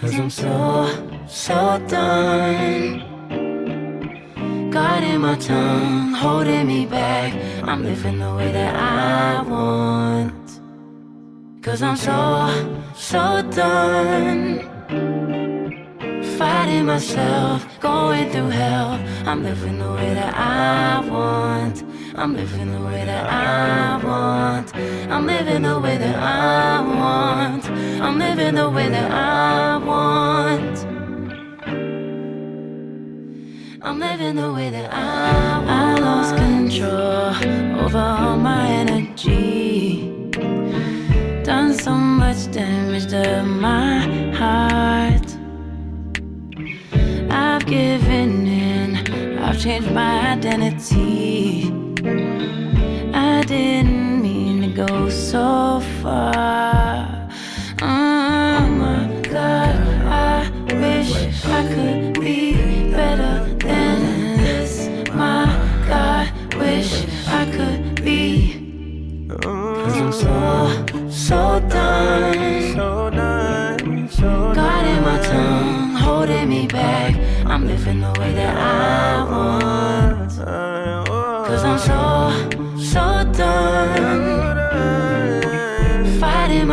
[0.00, 3.04] Cause I'm so, so done.
[4.70, 7.34] Guarding my tongue, holding me back.
[7.64, 10.60] I'm living the way that I want.
[11.62, 12.48] Cause I'm so,
[12.96, 14.62] so done.
[16.38, 18.98] Fighting myself, going through hell.
[19.26, 21.84] I'm living the way that I want.
[22.14, 24.72] I'm living the way that I want.
[25.10, 27.68] I'm living the way that I want.
[28.00, 30.86] I'm living the way that I want.
[33.82, 35.70] I'm living the way that I want.
[35.70, 40.30] I lost control over all my energy.
[41.42, 43.98] Done so much damage to my
[44.40, 45.26] heart.
[47.32, 51.64] I've given in, I've changed my identity.
[53.12, 53.99] I didn't
[55.10, 56.79] so far.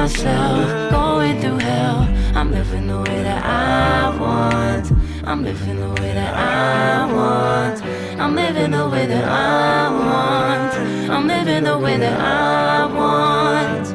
[0.08, 2.08] Myself, going through hell.
[2.34, 4.90] I'm living the way that I want.
[5.26, 7.84] I'm living the way that I want.
[8.18, 10.74] I'm living the way that I want.
[11.12, 13.88] I'm living the way that I want.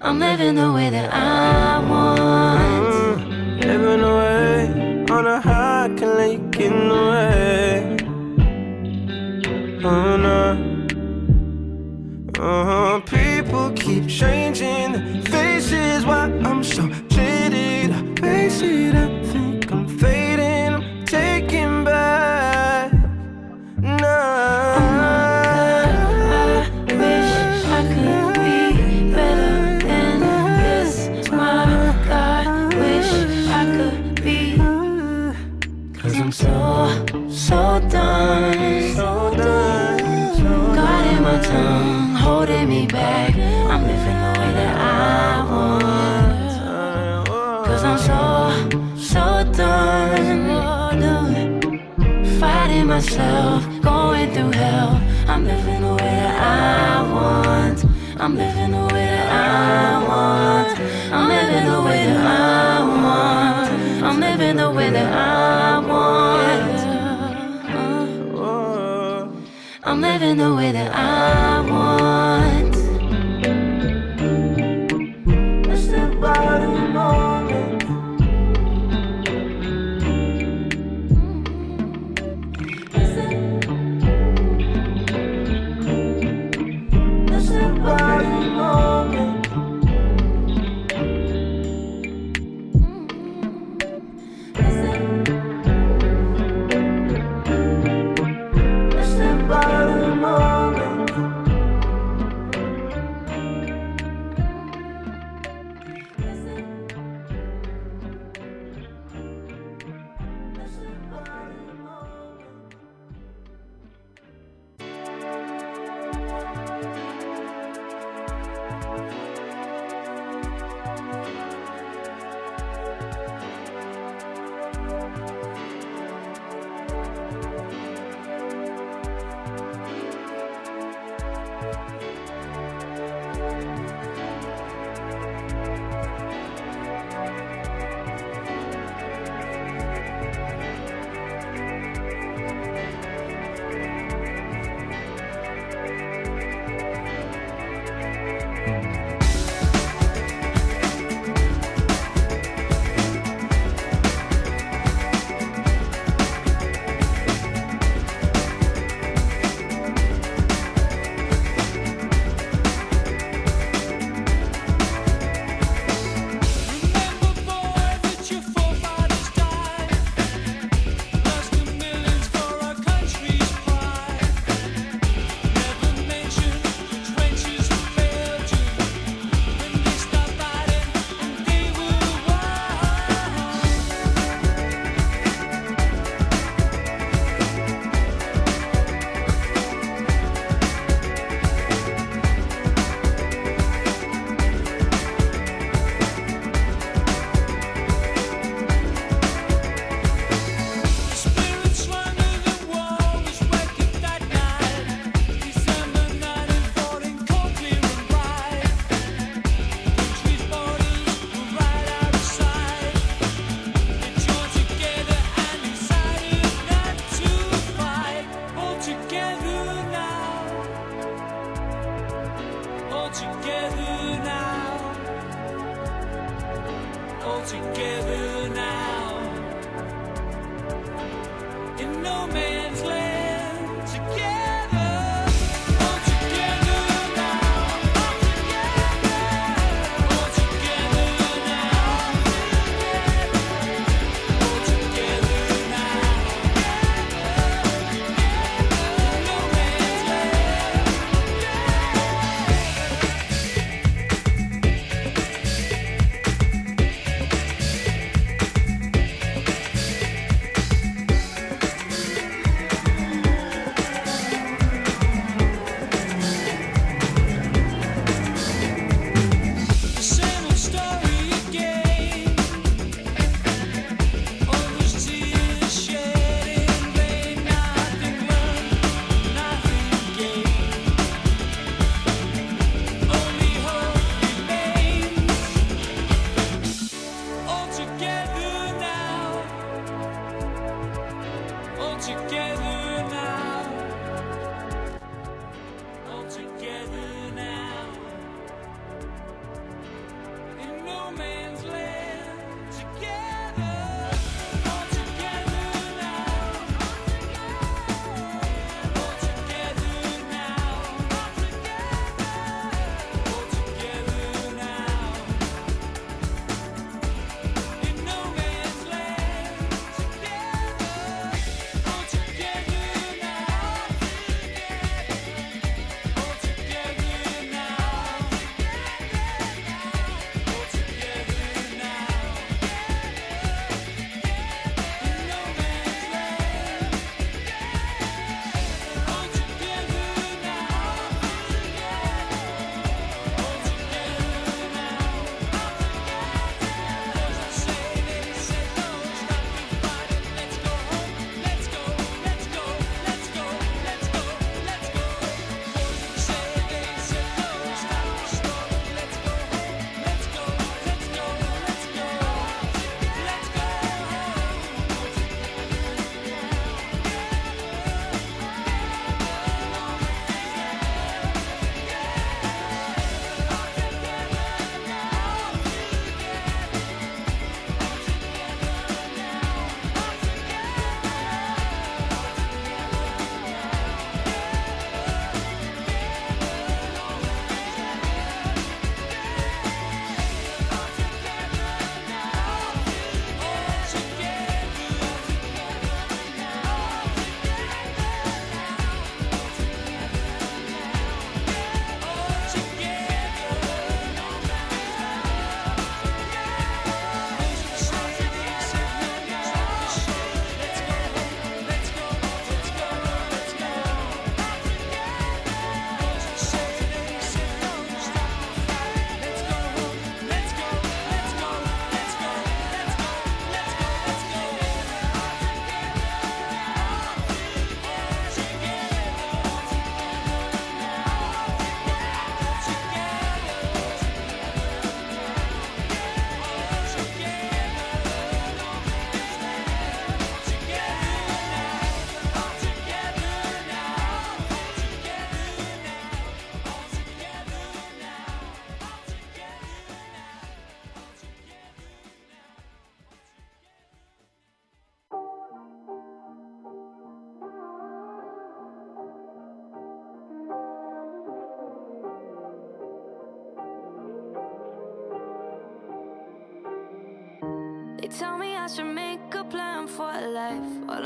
[0.00, 2.94] I'm living the way that I want.
[2.94, 7.96] Mm, living away on a high, can let you get in the way.
[9.84, 10.67] Oh no.
[12.40, 13.00] Uh-huh.
[13.00, 16.06] People keep changing their faces.
[16.06, 18.14] Why I'm so jaded, I
[18.62, 20.74] it, I think I'm fading.
[20.74, 22.92] I'm taking back.
[23.82, 24.68] Nah.
[36.00, 38.67] Cause I'm so, so done
[48.08, 48.20] so,
[48.96, 50.48] so done.
[52.40, 54.92] Fighting myself, going through hell.
[55.26, 57.78] I'm living the way that I want.
[58.22, 60.78] I'm living the way that I want.
[61.16, 63.68] I'm living the way that I want.
[64.06, 66.78] I'm living the way that I want.
[69.84, 71.57] I'm living the way that I want.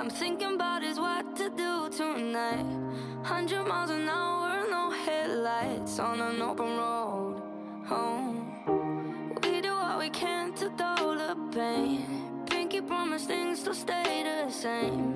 [0.02, 2.66] I'm thinking about is what to do tonight.
[3.22, 7.40] Hundred miles an hour, no headlights on an open road.
[7.86, 9.38] Home.
[9.44, 12.44] We do what we can to dull the pain.
[12.50, 15.11] Pinky promise things to stay the same.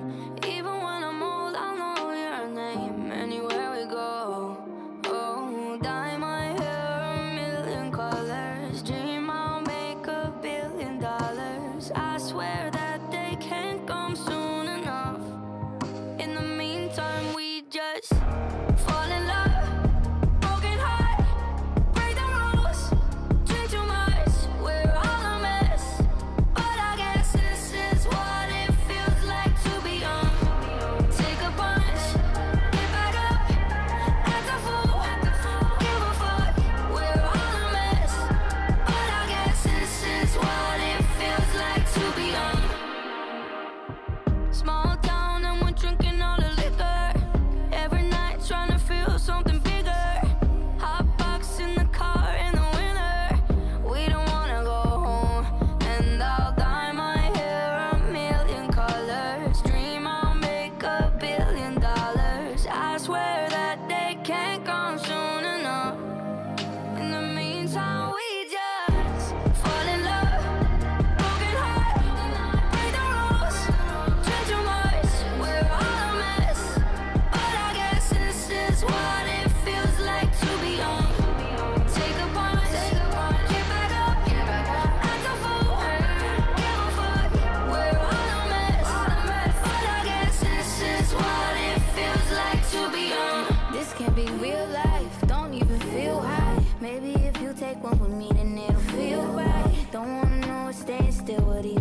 [97.83, 99.87] One with me, then it'll feel right.
[99.93, 101.76] Don't wanna know it, staying still, what do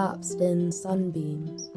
[0.00, 1.70] collapsed in sunbeams,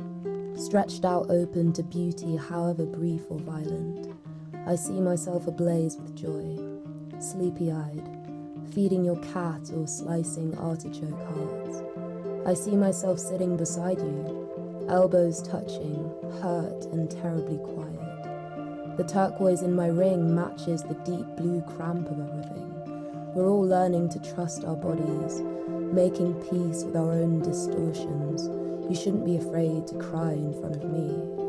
[0.56, 4.16] stretched out open to beauty, however brief or violent.
[4.66, 6.58] I see myself ablaze with joy,
[7.20, 8.08] sleepy eyed,
[8.74, 11.84] feeding your cat or slicing artichoke hearts.
[12.46, 16.10] I see myself sitting beside you, elbows touching,
[16.42, 18.96] hurt and terribly quiet.
[18.96, 22.72] The turquoise in my ring matches the deep blue cramp of everything.
[23.36, 25.42] We're all learning to trust our bodies,
[25.94, 28.50] making peace with our own distortions.
[28.90, 31.43] You shouldn't be afraid to cry in front of me,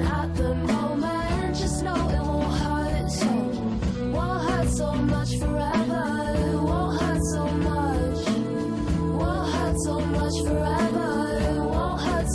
[0.00, 1.56] at the moment.
[1.56, 3.10] Just know it won't hurt
[4.70, 6.04] so, much forever.
[6.62, 7.46] Won't hurt so
[10.00, 11.64] much, forever.
[11.64, 12.28] Won't hurt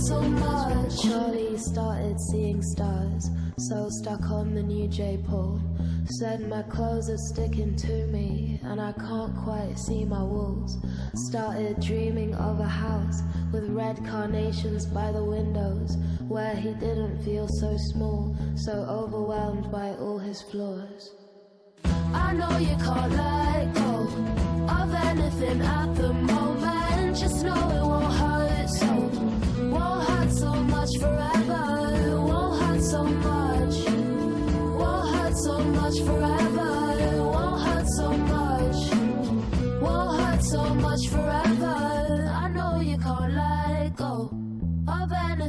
[0.00, 1.02] so much.
[1.02, 5.60] Charlie started seeing stars, so stuck on the new J Paul.
[6.10, 10.78] Said my clothes are sticking to me, and I can't quite see my walls.
[11.14, 17.46] Started dreaming of a house with red carnations by the windows, where he didn't feel
[17.46, 21.10] so small, so overwhelmed by all his flaws.
[21.84, 24.08] I know you can't let go
[24.68, 27.16] of anything at the moment.
[27.18, 28.37] Just know it won't hurt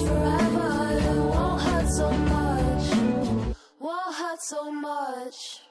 [0.00, 0.98] Forever.
[0.98, 2.84] It won't hurt so much.
[3.80, 5.62] Won't hurt so much.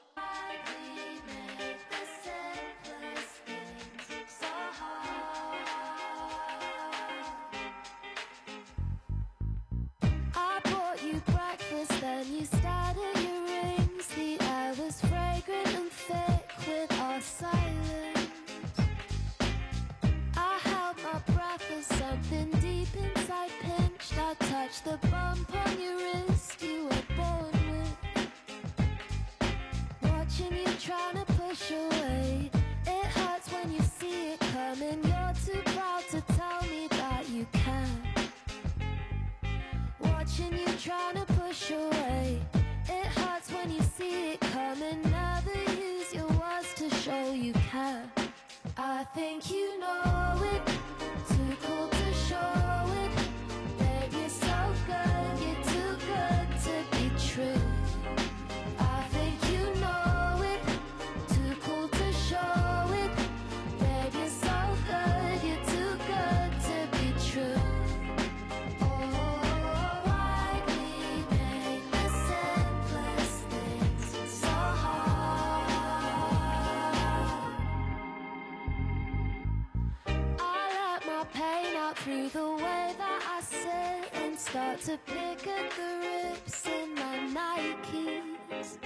[24.66, 27.96] The bump on your wrist you were born with.
[30.02, 32.50] Watching you trying to push away.
[32.84, 35.02] It hurts when you see it coming.
[35.04, 37.88] You're too proud to tell me that you can.
[40.00, 42.40] Watching you trying to push away.
[42.88, 45.00] It hurts when you see it coming.
[45.02, 48.04] Never use your words to show you care.
[48.76, 50.75] I think you know it.
[84.56, 88.85] Start to pick at the rips in my Nikes.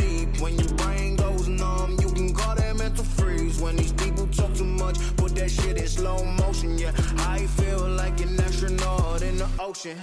[0.51, 3.61] When your brain goes numb, you can call that mental freeze.
[3.61, 6.77] When these people talk too much, put that shit in slow motion.
[6.77, 9.97] Yeah, I feel like an astronaut in the ocean.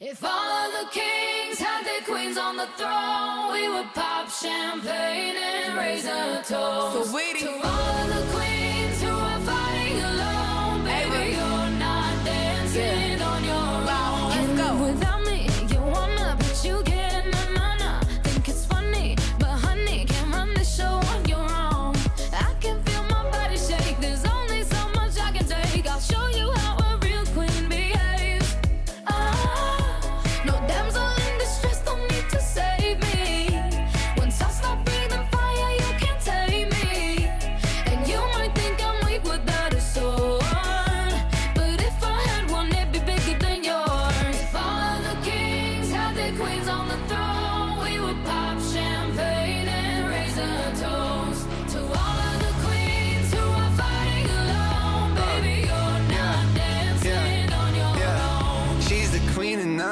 [0.00, 0.30] If all
[0.64, 6.04] of the kings had their queens on the throne, we would pop champagne and raise
[6.04, 7.10] a toast.
[7.10, 7.42] So waiting.
[7.42, 8.47] to all of the queens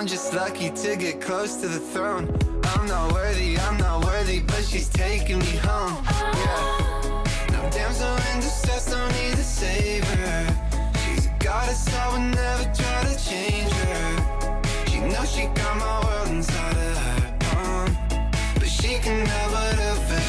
[0.07, 2.29] Just lucky to get close to the throne.
[2.63, 5.99] I'm not worthy, I'm not worthy, but she's taking me home.
[6.07, 7.25] Yeah.
[7.51, 10.47] No damsel in distress, don't need a savior.
[11.03, 14.87] She's a goddess, I would never try to change her.
[14.87, 17.97] She knows she got my world inside of her palm.
[18.55, 20.26] But she can have whatever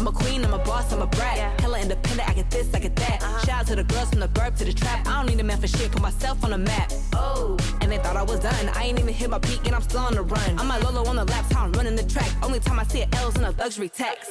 [0.00, 1.60] I'm a queen, I'm a boss, I'm a brat.
[1.60, 3.22] Hella independent, I get this, I get that.
[3.22, 3.44] Uh-huh.
[3.44, 5.06] Shout out to the girls from the burp to the trap.
[5.06, 6.90] I don't need a man for shit, put myself on the map.
[7.12, 8.70] Oh, and they thought I was done.
[8.70, 10.58] I ain't even hit my peak and I'm still on the run.
[10.58, 12.30] I'm like Lolo on the laps, how I'm running the track.
[12.42, 14.30] Only time I see it L's in a luxury tax.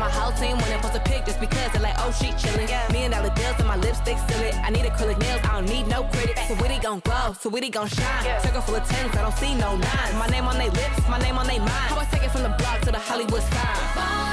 [0.00, 2.68] My whole team when they post a pic just because they're like, oh, she chillin'.
[2.68, 2.88] Yeah.
[2.90, 4.54] Million dollar deals and my lipstick still it.
[4.56, 6.38] I need acrylic nails, I don't need no credit.
[6.48, 8.40] So witty gon' glow, so witty gon' shine.
[8.42, 10.14] Circle full of tens, I don't see no nines.
[10.14, 11.86] My name on they lips, my name on they mind.
[11.92, 14.29] How I take it from the block to the Hollywood sign.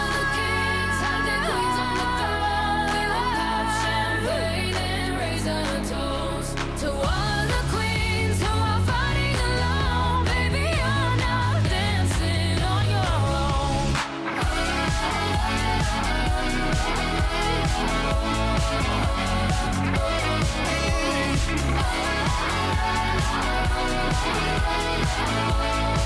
[24.09, 25.96] Thank you.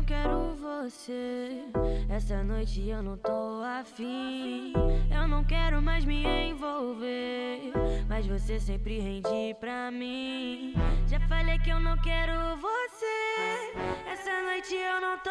[0.00, 1.62] Não quero você.
[2.08, 4.72] Essa noite eu não tô afim.
[5.14, 7.70] Eu não quero mais me envolver.
[8.08, 10.72] Mas você sempre rende pra mim.
[11.06, 13.74] Já falei que eu não quero você.
[14.10, 15.30] Essa noite eu não tô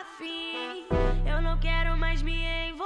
[0.00, 0.86] afim.
[1.30, 2.32] Eu não quero mais me
[2.70, 2.85] envolver.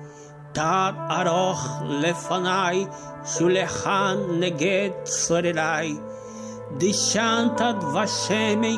[0.53, 1.65] Tad aroch
[2.01, 2.87] lefanai,
[3.23, 5.97] shulechan neget sorerai.
[6.77, 8.77] Dishantad vashemei,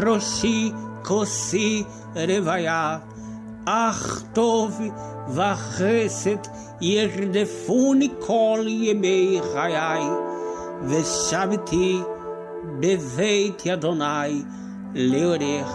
[0.00, 0.72] roshi
[1.02, 3.02] kosi revaya.
[3.66, 4.04] Ach
[4.34, 4.72] tov
[5.36, 6.44] vachesed
[6.80, 10.06] yerdefuni kol yemei chayai.
[10.88, 12.04] Veshaviti
[12.80, 14.44] beveit Adonai
[14.94, 15.74] leorech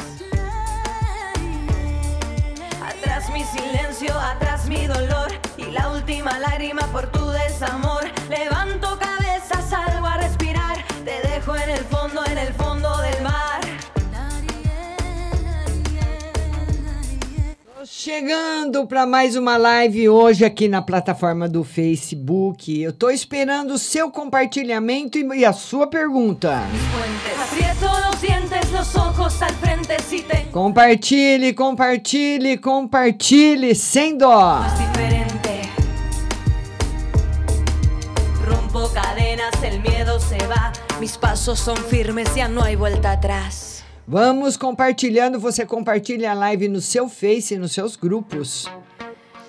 [3.21, 8.03] Atrás mi silencio, atrás mi dolor y la última lágrima por tu desamor.
[8.27, 13.61] Levanto cabeza, salgo a respirar, te dejo en el fondo, en el fondo del mar.
[17.85, 22.81] Chegando para mais uma live hoje aqui na plataforma do Facebook.
[22.81, 26.63] Eu tô esperando o seu compartilhamento e, a sua pergunta.
[27.39, 27.85] Aprieto
[30.51, 34.59] Compartilhe, compartilhe, compartilhe, sem dó.
[38.45, 43.83] Rompo cadenas, el miedo se va, mis pasos son firmes, ya no hay vuelta atrás.
[44.07, 48.69] Vamos compartilhando, você compartilha a live no seu Face, nos seus grupos.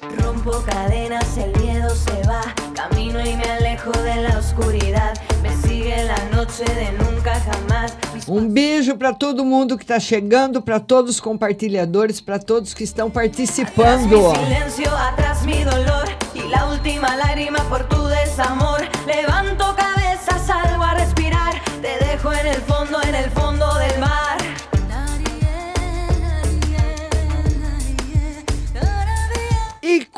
[0.03, 2.43] Rompo cadenas, el miedo se va,
[2.75, 5.15] camino y me alejo de la oscuridad.
[5.45, 7.97] Me sigue la noche de nunca jamás.
[8.27, 12.83] Um beijo para todo mundo que está chegando, para todos os compartilhadores, para todos que
[12.83, 14.33] estão Atrás participando.
[14.33, 18.81] mi silencio, atrás mi dolor y la última lágrima por tu desamor.
[19.07, 23.52] Levanto cabeza, salgo a respirar, te dejo en el fondo, en el fondo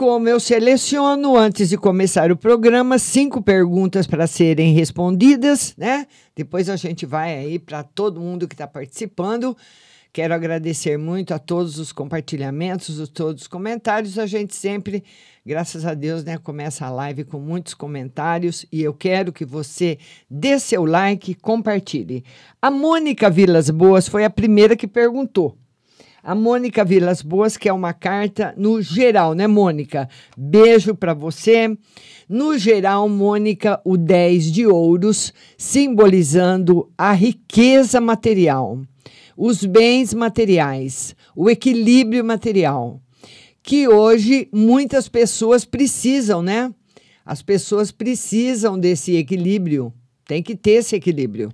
[0.04, 6.06] como eu seleciono antes de começar o programa cinco perguntas para serem respondidas, né?
[6.36, 9.56] Depois a gente vai aí para todo mundo que está participando.
[10.12, 14.18] Quero agradecer muito a todos os compartilhamentos, a todos os comentários.
[14.18, 15.02] A gente sempre,
[15.44, 19.96] graças a Deus, né, começa a live com muitos comentários e eu quero que você
[20.28, 22.22] dê seu like e compartilhe.
[22.60, 25.56] A Mônica Vilas Boas foi a primeira que perguntou.
[26.26, 30.08] A Mônica Vilas Boas, que é uma carta no geral, né, Mônica?
[30.34, 31.76] Beijo para você.
[32.26, 38.80] No geral, Mônica, o 10 de ouros, simbolizando a riqueza material,
[39.36, 43.02] os bens materiais, o equilíbrio material.
[43.62, 46.72] que hoje muitas pessoas precisam, né?
[47.24, 49.92] As pessoas precisam desse equilíbrio,
[50.26, 51.50] tem que ter esse equilíbrio.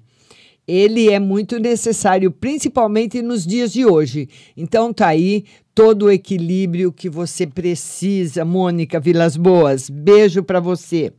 [0.70, 4.28] Ele é muito necessário, principalmente nos dias de hoje.
[4.56, 5.44] Então tá aí
[5.74, 9.90] todo o equilíbrio que você precisa, Mônica Vilas Boas.
[9.90, 11.12] Beijo para você.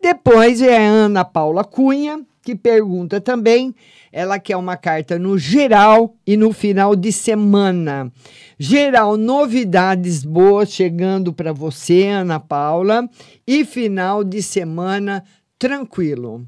[0.00, 3.74] Depois é a Ana Paula Cunha, que pergunta também.
[4.10, 8.10] Ela quer uma carta no geral e no final de semana.
[8.58, 13.06] Geral, novidades boas chegando para você, Ana Paula,
[13.46, 15.22] e final de semana
[15.58, 16.46] tranquilo.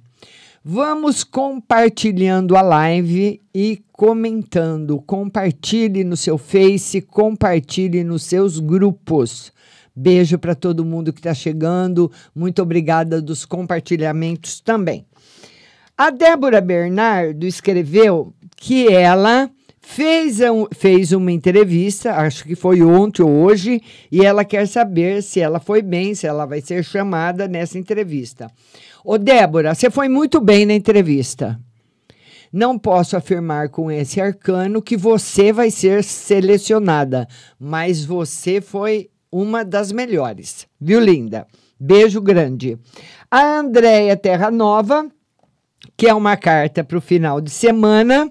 [0.62, 5.00] Vamos compartilhando a live e comentando.
[5.00, 9.54] Compartilhe no seu Face, compartilhe nos seus grupos.
[9.96, 12.12] Beijo para todo mundo que está chegando.
[12.34, 15.06] Muito obrigada dos compartilhamentos também.
[15.96, 19.50] A Débora Bernardo escreveu que ela
[19.80, 23.80] fez, um, fez uma entrevista, acho que foi ontem ou hoje,
[24.12, 28.50] e ela quer saber se ela foi bem, se ela vai ser chamada nessa entrevista.
[29.04, 31.58] Ô, Débora, você foi muito bem na entrevista.
[32.52, 37.26] Não posso afirmar com esse arcano que você vai ser selecionada,
[37.58, 41.46] mas você foi uma das melhores, viu, linda?
[41.78, 42.76] Beijo grande.
[43.30, 45.08] A Andréia Terra Nova,
[45.96, 48.30] que é uma carta para o final de semana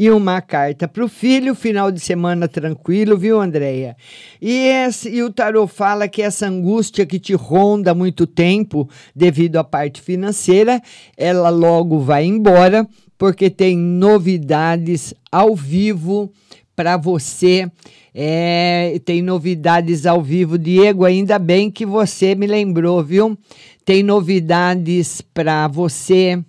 [0.00, 3.94] e uma carta para o filho, final de semana tranquilo, viu, Andréia?
[4.40, 4.70] E,
[5.10, 9.62] e o tarô fala que essa angústia que te ronda há muito tempo, devido à
[9.62, 10.80] parte financeira,
[11.18, 12.88] ela logo vai embora,
[13.18, 16.32] porque tem novidades ao vivo
[16.74, 17.70] para você.
[18.14, 21.04] É, tem novidades ao vivo, Diego.
[21.04, 23.36] Ainda bem que você me lembrou, viu?
[23.84, 26.42] Tem novidades para você.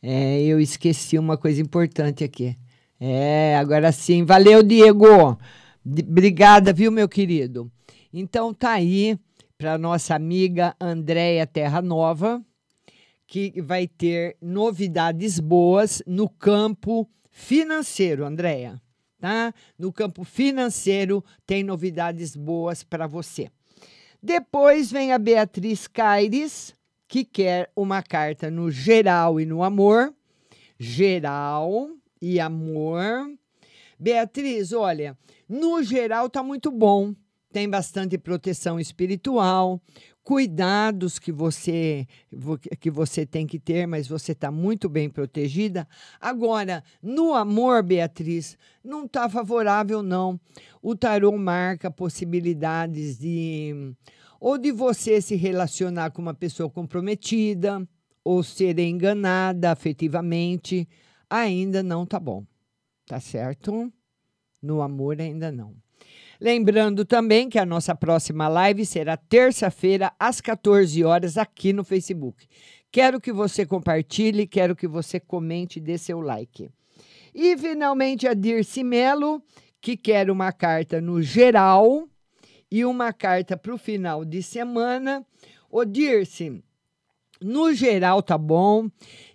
[0.00, 2.56] É, eu esqueci uma coisa importante aqui.
[3.00, 4.24] É, agora sim.
[4.24, 5.38] Valeu, Diego.
[5.84, 7.70] Obrigada, viu, meu querido?
[8.12, 9.18] Então tá aí
[9.58, 12.42] para nossa amiga Andréia Terra Nova,
[13.26, 18.80] que vai ter novidades boas no campo financeiro, Andréia.
[19.20, 19.52] Tá?
[19.78, 23.50] No campo financeiro tem novidades boas para você.
[24.22, 26.74] Depois vem a Beatriz Caires,
[27.08, 30.14] que quer uma carta no geral e no amor.
[30.78, 31.90] Geral
[32.24, 33.30] e amor.
[34.00, 35.16] Beatriz, olha,
[35.46, 37.14] no geral tá muito bom.
[37.52, 39.80] Tem bastante proteção espiritual,
[40.24, 42.04] cuidados que você
[42.80, 45.86] que você tem que ter, mas você está muito bem protegida.
[46.20, 50.40] Agora, no amor, Beatriz, não está favorável não.
[50.82, 53.94] O tarô marca possibilidades de
[54.40, 57.86] ou de você se relacionar com uma pessoa comprometida
[58.24, 60.88] ou ser enganada afetivamente
[61.28, 62.44] ainda não tá bom.
[63.06, 63.92] Tá certo?
[64.62, 65.74] No amor ainda não.
[66.40, 72.46] Lembrando também que a nossa próxima live será terça-feira às 14 horas aqui no Facebook.
[72.90, 76.70] Quero que você compartilhe, quero que você comente e dê seu like.
[77.34, 79.42] E finalmente a Dirce Melo,
[79.80, 82.08] que quer uma carta no geral
[82.70, 85.26] e uma carta para o final de semana.
[85.70, 86.63] Ô Dirce,
[87.44, 88.88] no geral tá bom.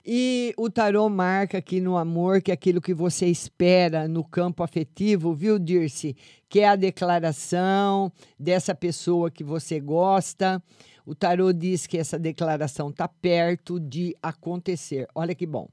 [0.03, 4.64] E o tarô marca aqui no amor que é aquilo que você espera no campo
[4.64, 6.16] afetivo, viu, Dirce?
[6.49, 10.62] Que é a declaração dessa pessoa que você gosta.
[11.05, 15.07] O tarô diz que essa declaração tá perto de acontecer.
[15.14, 15.70] Olha que bom.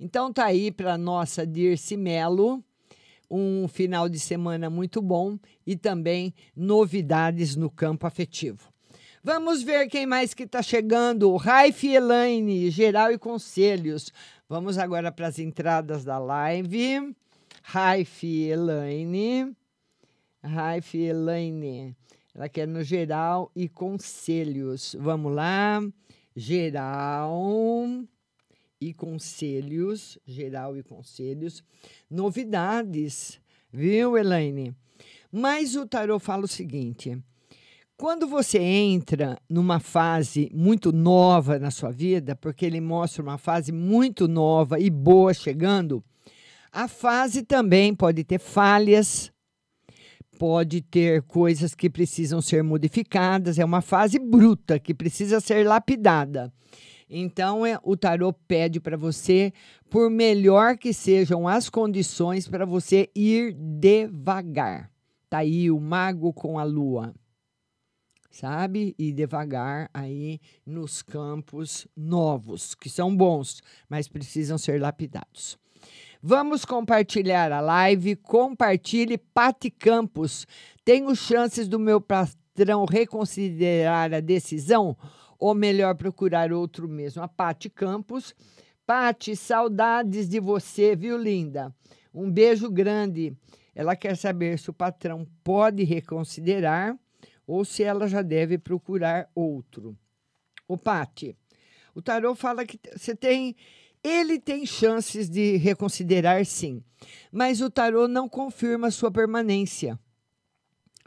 [0.00, 2.64] Então tá aí para nossa Dirce Melo
[3.30, 8.72] um final de semana muito bom e também novidades no campo afetivo.
[9.22, 11.36] Vamos ver quem mais que está chegando.
[11.36, 14.10] Raif Elaine, geral e conselhos.
[14.48, 17.14] Vamos agora para as entradas da live.
[17.62, 19.54] Raif Elaine.
[20.42, 21.94] Raif Elaine.
[22.34, 24.96] Ela quer no geral e conselhos.
[24.98, 25.82] Vamos lá.
[26.34, 27.36] Geral
[28.80, 30.18] e conselhos.
[30.24, 31.62] Geral e conselhos.
[32.08, 33.38] Novidades,
[33.70, 34.74] viu, Elaine?
[35.30, 37.22] Mas o tarot fala o seguinte
[38.00, 43.72] quando você entra numa fase muito nova na sua vida, porque ele mostra uma fase
[43.72, 46.02] muito nova e boa chegando,
[46.72, 49.30] a fase também pode ter falhas,
[50.38, 56.50] pode ter coisas que precisam ser modificadas, é uma fase bruta que precisa ser lapidada.
[57.06, 59.52] Então, é, o tarô pede para você,
[59.90, 64.90] por melhor que sejam as condições, para você ir devagar.
[65.28, 67.12] Tá aí o mago com a lua
[68.30, 68.94] sabe?
[68.98, 75.58] E devagar aí nos campos novos, que são bons, mas precisam ser lapidados.
[76.22, 78.14] Vamos compartilhar a live.
[78.14, 80.46] Compartilhe Pati Campos.
[80.84, 84.96] Tenho chances do meu patrão reconsiderar a decisão
[85.38, 87.22] ou melhor procurar outro mesmo?
[87.22, 88.34] A Pati Campos.
[88.86, 91.74] Pati, saudades de você, viu, linda?
[92.12, 93.34] Um beijo grande.
[93.74, 96.98] Ela quer saber se o patrão pode reconsiderar
[97.50, 99.98] ou se ela já deve procurar outro.
[100.68, 101.36] O Pati,
[101.92, 103.56] o tarô fala que você tem
[104.02, 106.82] ele tem chances de reconsiderar, sim,
[107.30, 109.98] mas o tarô não confirma sua permanência.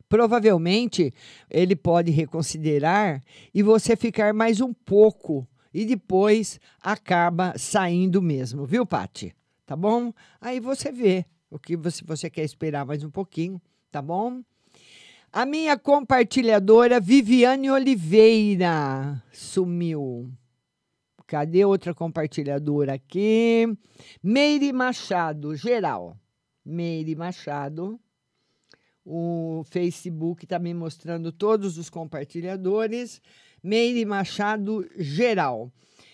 [0.07, 1.11] Provavelmente
[1.49, 8.85] ele pode reconsiderar e você ficar mais um pouco e depois acaba saindo mesmo, viu,
[8.85, 9.33] Pati?
[9.65, 10.13] Tá bom?
[10.39, 14.43] Aí você vê o que você, você quer esperar mais um pouquinho, tá bom?
[15.35, 20.31] A minha compartilhadora Viviane Oliveira sumiu.
[21.25, 23.65] Cadê outra compartilhadora aqui?
[24.21, 26.15] Meire Machado, geral.
[26.63, 27.99] Meire Machado.
[29.03, 33.19] O Facebook está me mostrando todos os compartilhadores.
[33.63, 35.73] Meire Machado, geral.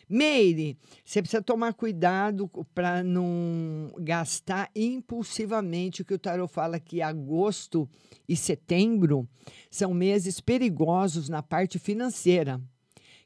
[0.09, 7.01] Meire, você precisa tomar cuidado para não gastar impulsivamente, o que o Tarot fala que
[7.01, 7.87] agosto
[8.27, 9.29] e setembro
[9.69, 12.59] são meses perigosos na parte financeira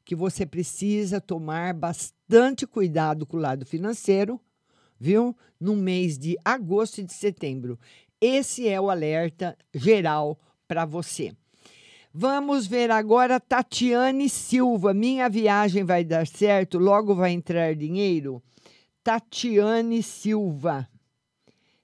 [0.05, 4.39] que você precisa tomar bastante cuidado com o lado financeiro,
[4.99, 5.35] viu?
[5.59, 7.79] No mês de agosto e de setembro.
[8.19, 11.33] Esse é o alerta geral para você.
[12.15, 14.93] Vamos ver agora Tatiane Silva.
[14.93, 16.77] Minha viagem vai dar certo?
[16.77, 18.39] Logo vai entrar dinheiro?
[19.03, 20.87] Tatiane Silva.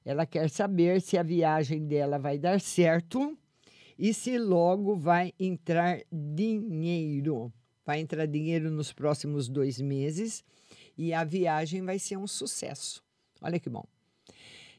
[0.06, 3.36] Ela quer saber se a viagem dela vai dar certo
[3.98, 7.52] e se logo vai entrar dinheiro.
[7.84, 10.44] Vai entrar dinheiro nos próximos dois meses
[10.96, 13.02] e a viagem vai ser um sucesso.
[13.42, 13.84] Olha que bom.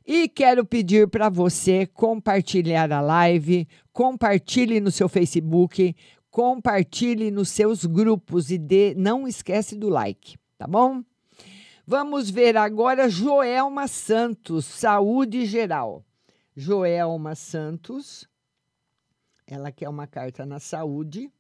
[0.07, 5.95] E quero pedir para você compartilhar a live, compartilhe no seu Facebook,
[6.31, 11.03] compartilhe nos seus grupos e dê, não esquece do like, tá bom?
[11.87, 16.05] Vamos ver agora Joelma Santos, saúde geral.
[16.57, 18.29] Joelma Santos,
[19.47, 21.31] ela quer uma carta na saúde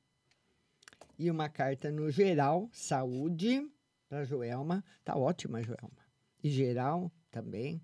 [1.18, 3.64] e uma carta no geral, saúde,
[4.08, 4.84] para Joelma.
[5.04, 6.04] Tá ótima, Joelma.
[6.42, 7.80] E geral também.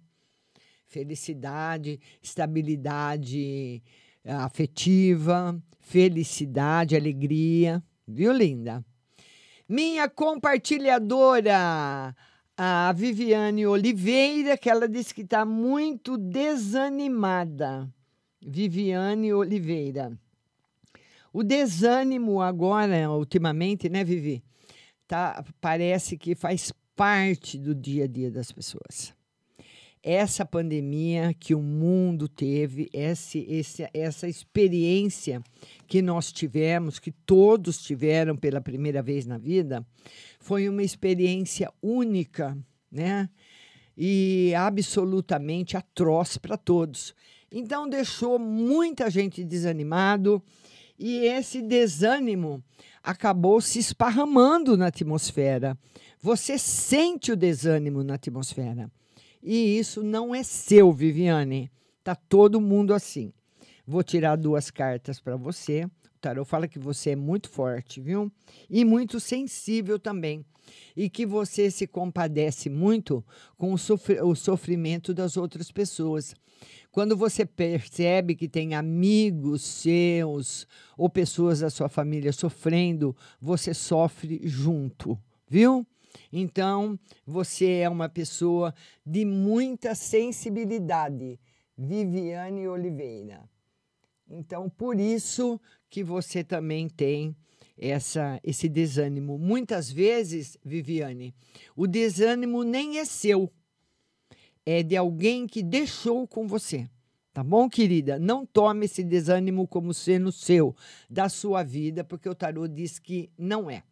[0.86, 3.82] Felicidade, estabilidade
[4.24, 7.82] eh, afetiva, felicidade, alegria.
[8.06, 8.84] Viu, linda?
[9.68, 12.14] Minha compartilhadora,
[12.56, 17.92] a Viviane Oliveira, que ela disse que está muito desanimada.
[18.40, 20.16] Viviane Oliveira.
[21.32, 24.42] O desânimo agora, ultimamente, né, Vivi?
[25.08, 29.15] Tá, parece que faz parte do dia a dia das pessoas.
[30.08, 35.42] Essa pandemia que o mundo teve, esse, esse, essa experiência
[35.88, 39.84] que nós tivemos, que todos tiveram pela primeira vez na vida,
[40.38, 42.56] foi uma experiência única,
[42.88, 43.28] né?
[43.98, 47.12] E absolutamente atroz para todos.
[47.50, 50.40] Então deixou muita gente desanimado
[50.96, 52.62] e esse desânimo
[53.02, 55.76] acabou se esparramando na atmosfera.
[56.20, 58.88] Você sente o desânimo na atmosfera.
[59.48, 61.70] E isso não é seu, Viviane.
[62.02, 63.32] Tá todo mundo assim.
[63.86, 65.84] Vou tirar duas cartas para você.
[65.84, 68.32] O tarot fala que você é muito forte, viu?
[68.68, 70.44] E muito sensível também.
[70.96, 73.24] E que você se compadece muito
[73.56, 73.76] com o,
[74.24, 76.34] o sofrimento das outras pessoas.
[76.90, 80.66] Quando você percebe que tem amigos seus
[80.98, 85.16] ou pessoas da sua família sofrendo, você sofre junto,
[85.48, 85.86] viu?
[86.32, 91.38] Então, você é uma pessoa de muita sensibilidade,
[91.76, 93.48] Viviane Oliveira.
[94.28, 97.36] Então, por isso que você também tem
[97.78, 99.38] essa, esse desânimo.
[99.38, 101.34] Muitas vezes, Viviane,
[101.76, 103.52] o desânimo nem é seu,
[104.64, 106.88] é de alguém que deixou com você.
[107.32, 108.18] Tá bom, querida?
[108.18, 110.74] Não tome esse desânimo como sendo seu,
[111.08, 113.82] da sua vida, porque o tarô diz que não é.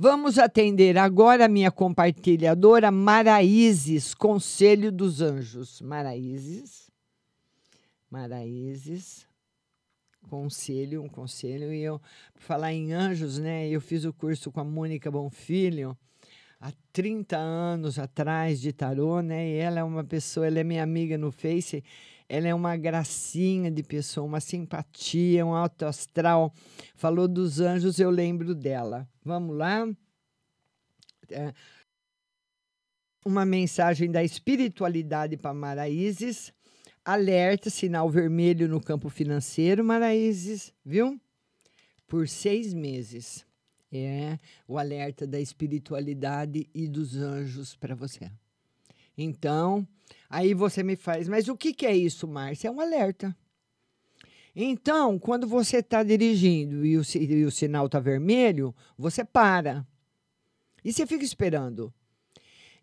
[0.00, 5.80] Vamos atender agora a minha compartilhadora Maraízes, Conselho dos Anjos.
[5.80, 6.88] Maraízes.
[8.08, 9.26] Maraízes.
[10.30, 11.72] Conselho, um conselho.
[11.74, 12.00] E eu,
[12.36, 13.68] falar em anjos, né?
[13.68, 15.98] Eu fiz o curso com a Mônica Bonfilho
[16.60, 19.48] há 30 anos atrás de tarô, né?
[19.48, 21.82] E ela é uma pessoa, ela é minha amiga no Face,
[22.28, 26.52] ela é uma gracinha de pessoa, uma simpatia, um alto astral.
[26.94, 29.08] Falou dos anjos, eu lembro dela.
[29.28, 29.86] Vamos lá?
[31.30, 31.52] É,
[33.22, 36.50] uma mensagem da espiritualidade para Maraízes.
[37.04, 41.20] Alerta, sinal vermelho no campo financeiro, Maraízes, viu?
[42.06, 43.44] Por seis meses.
[43.92, 48.32] É o alerta da espiritualidade e dos anjos para você.
[49.14, 49.86] Então,
[50.30, 52.68] aí você me faz, mas o que, que é isso, Márcia?
[52.68, 53.36] É um alerta.
[54.60, 59.86] Então, quando você está dirigindo e o, e o sinal está vermelho, você para.
[60.84, 61.94] E você fica esperando.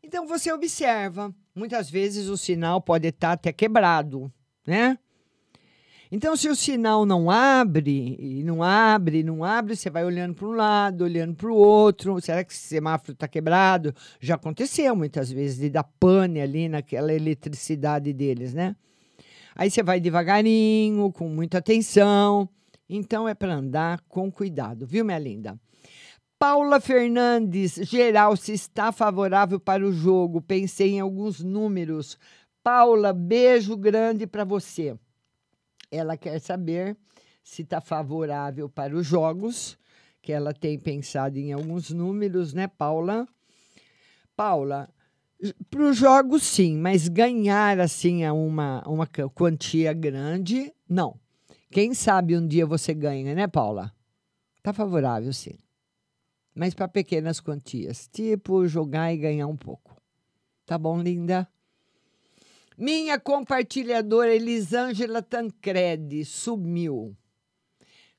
[0.02, 1.36] Então você observa.
[1.54, 4.32] Muitas vezes o sinal pode estar até quebrado,
[4.66, 4.98] né?
[6.10, 10.48] Então, se o sinal não abre, e não abre, não abre, você vai olhando para
[10.48, 12.22] um lado, olhando para o outro.
[12.22, 13.94] Será que esse semáforo está quebrado?
[14.22, 18.78] Já aconteceu muitas vezes de dar pane ali naquela eletricidade deles, né?
[19.56, 22.50] Aí você vai devagarinho, com muita atenção.
[22.90, 25.60] Então é para andar com cuidado, viu, minha linda?
[26.38, 30.42] Paula Fernandes, geral, se está favorável para o jogo.
[30.42, 32.20] Pensei em alguns números.
[32.62, 35.00] Paula, beijo grande para você.
[35.90, 36.98] Ela quer saber
[37.42, 39.78] se está favorável para os jogos,
[40.22, 43.26] que ela tem pensado em alguns números, né, Paula?
[44.36, 44.90] Paula,
[45.70, 51.20] para os jogos, sim, mas ganhar assim a uma, uma quantia grande, não.
[51.70, 53.94] Quem sabe um dia você ganha, né, Paula?
[54.64, 55.58] Tá favorável, sim.
[56.56, 60.02] Mas para pequenas quantias, tipo jogar e ganhar um pouco.
[60.66, 61.48] Tá bom, linda?
[62.78, 67.16] Minha compartilhadora Elisângela Tancredi sumiu.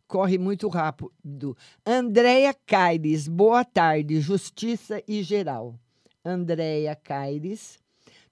[0.07, 1.57] Corre muito rápido.
[1.85, 4.21] Andréia Caires, boa tarde.
[4.21, 5.79] Justiça e geral.
[6.27, 7.79] Andréia Caires.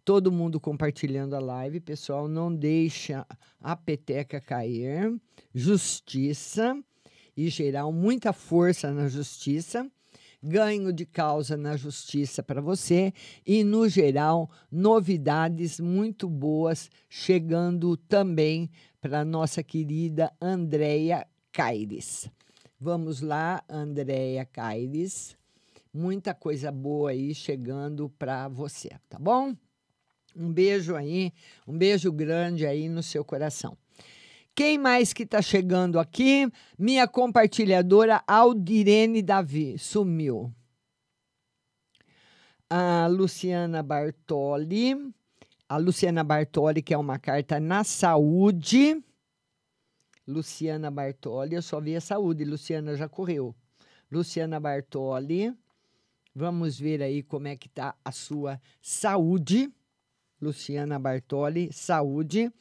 [0.05, 1.79] Todo mundo compartilhando a live.
[1.79, 3.25] Pessoal, não deixa
[3.61, 5.15] a peteca cair.
[5.55, 6.77] Justiça
[7.37, 9.89] e geral, muita força na justiça.
[10.43, 13.15] Ganho de causa na justiça para você
[13.47, 18.71] e, no geral, novidades muito boas chegando também
[19.01, 22.29] para nossa querida Andréia Caires.
[22.79, 25.35] Vamos lá, Andréia Caires.
[25.97, 29.55] Muita coisa boa aí chegando para você, tá bom?
[30.35, 31.33] Um beijo aí,
[31.69, 33.79] um beijo grande aí no seu coração.
[34.57, 36.51] Quem mais que está chegando aqui?
[36.77, 40.53] Minha compartilhadora Aldirene Davi sumiu.
[42.69, 44.97] A Luciana Bartoli.
[45.69, 49.01] A Luciana Bartoli, que é uma carta na saúde.
[50.27, 52.45] Luciana Bartoli, eu só vi a saúde.
[52.45, 53.55] Luciana já correu.
[54.11, 55.55] Luciana Bartoli.
[56.35, 59.73] Vamos ver aí como é que está a sua saúde.
[60.41, 62.53] Luciana Bartoli, saúde.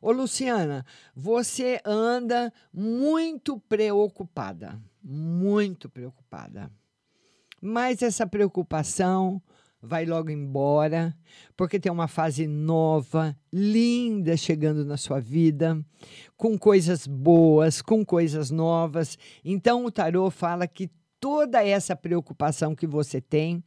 [0.00, 6.70] Ô, Luciana, você anda muito preocupada, muito preocupada.
[7.60, 9.42] Mas essa preocupação
[9.80, 11.16] vai logo embora,
[11.56, 15.80] porque tem uma fase nova, linda chegando na sua vida,
[16.36, 19.18] com coisas boas, com coisas novas.
[19.44, 20.90] Então o tarô fala que
[21.20, 23.62] toda essa preocupação que você tem,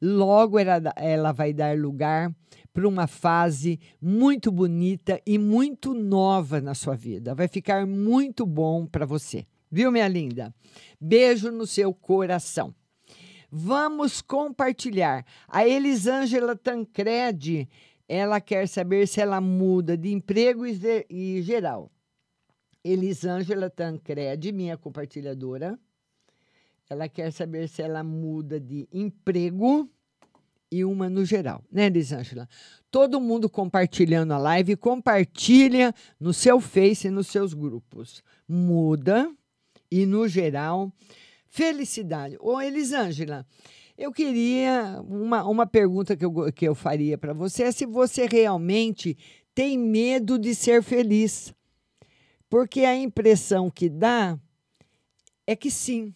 [0.00, 2.34] logo ela, ela vai dar lugar
[2.72, 7.34] para uma fase muito bonita e muito nova na sua vida.
[7.34, 9.46] Vai ficar muito bom para você.
[9.70, 10.54] Viu, minha linda?
[11.00, 12.74] Beijo no seu coração.
[13.50, 15.24] Vamos compartilhar.
[15.46, 17.68] A Elisângela Tancredi,
[18.08, 20.76] ela quer saber se ela muda de emprego e,
[21.08, 21.90] e geral.
[22.82, 25.78] Elisângela Tancredi, minha compartilhadora,
[26.88, 29.88] ela quer saber se ela muda de emprego
[30.70, 32.48] e uma no geral, né, Elisângela?
[32.90, 38.22] Todo mundo compartilhando a live, compartilha no seu Face e nos seus grupos.
[38.48, 39.30] Muda
[39.90, 40.92] e no geral,
[41.48, 42.36] felicidade.
[42.40, 43.46] Ô, Elisângela,
[43.96, 48.26] eu queria uma, uma pergunta que eu, que eu faria para você é se você
[48.26, 49.16] realmente
[49.54, 51.54] tem medo de ser feliz.
[52.48, 54.38] Porque a impressão que dá
[55.46, 56.12] é que sim.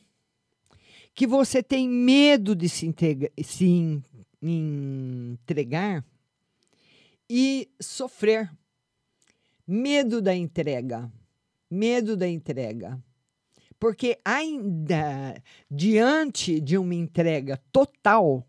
[1.18, 4.04] Que você tem medo de se, integra- se en-
[4.40, 6.04] entregar
[7.28, 8.48] e sofrer.
[9.66, 11.10] Medo da entrega.
[11.68, 13.02] Medo da entrega.
[13.80, 18.46] Porque ainda diante de uma entrega total,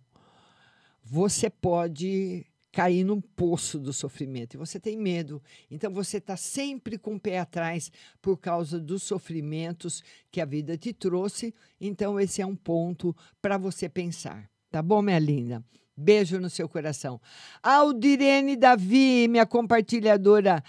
[1.03, 5.41] você pode cair num poço do sofrimento e você tem medo.
[5.69, 7.91] Então você está sempre com o pé atrás
[8.21, 11.53] por causa dos sofrimentos que a vida te trouxe.
[11.79, 14.49] Então esse é um ponto para você pensar.
[14.71, 15.63] Tá bom, minha linda?
[15.97, 17.19] Beijo no seu coração.
[17.61, 20.63] Aldirene Davi, minha compartilhadora.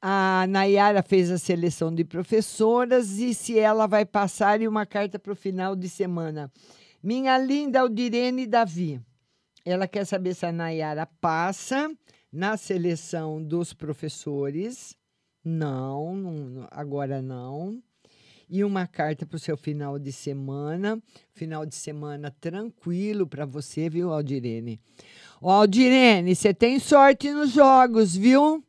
[0.00, 5.18] A Nayara fez a seleção de professoras e se ela vai passar e uma carta
[5.18, 6.52] para o final de semana.
[7.02, 9.00] Minha linda Aldirene Davi.
[9.66, 11.90] Ela quer saber se a Nayara passa,
[12.32, 14.96] na seleção dos professores.
[15.44, 17.82] Não, não agora não.
[18.48, 21.02] E uma carta para o seu final de semana.
[21.32, 24.78] Final de semana tranquilo para você, viu, Aldirene?
[25.42, 28.62] Ó, Aldirene, você tem sorte nos jogos, viu?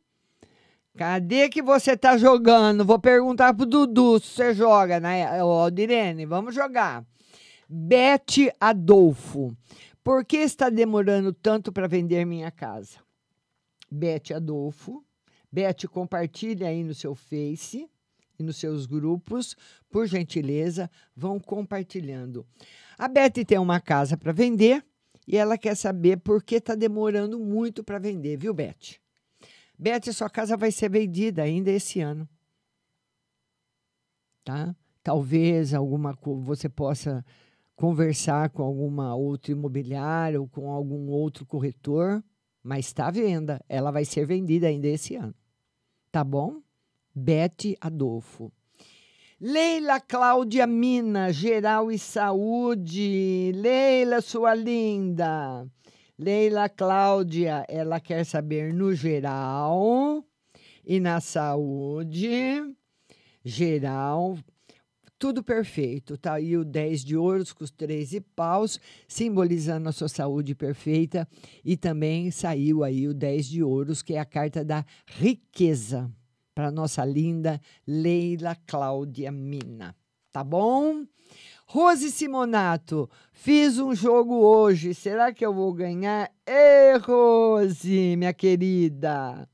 [0.96, 2.84] Cadê que você tá jogando?
[2.84, 5.38] Vou perguntar pro Dudu se você joga, né?
[5.38, 7.06] Aldirene, vamos jogar.
[7.68, 9.56] Bete Adolfo.
[10.08, 12.98] Por que está demorando tanto para vender minha casa?
[13.90, 15.04] Bete Adolfo.
[15.52, 17.86] Bete, compartilha aí no seu Face
[18.38, 19.54] e nos seus grupos.
[19.90, 22.46] Por gentileza, vão compartilhando.
[22.96, 24.82] A Bete tem uma casa para vender
[25.26, 29.02] e ela quer saber por que está demorando muito para vender, viu, Bete?
[29.78, 32.26] Bete, sua casa vai ser vendida ainda esse ano.
[34.42, 34.74] Tá?
[35.02, 37.22] Talvez alguma você possa
[37.78, 42.22] conversar com alguma outra imobiliária ou com algum outro corretor,
[42.60, 43.64] mas está à venda.
[43.68, 45.34] Ela vai ser vendida ainda esse ano.
[46.10, 46.60] Tá bom?
[47.14, 48.52] Bete Adolfo.
[49.40, 53.52] Leila Cláudia Mina, Geral e Saúde.
[53.54, 55.64] Leila, sua linda.
[56.18, 60.24] Leila Cláudia, ela quer saber no geral
[60.84, 62.74] e na saúde.
[63.44, 64.36] Geral,
[65.18, 66.16] tudo perfeito.
[66.16, 71.26] Tá aí o 10 de ouros com os 13 paus, simbolizando a sua saúde perfeita.
[71.64, 76.10] E também saiu aí o 10 de ouros, que é a carta da riqueza,
[76.54, 79.94] para nossa linda Leila Cláudia Mina.
[80.32, 81.04] Tá bom?
[81.66, 84.94] Rose Simonato, fiz um jogo hoje.
[84.94, 86.30] Será que eu vou ganhar?
[86.46, 89.46] Ê, Rose, minha querida.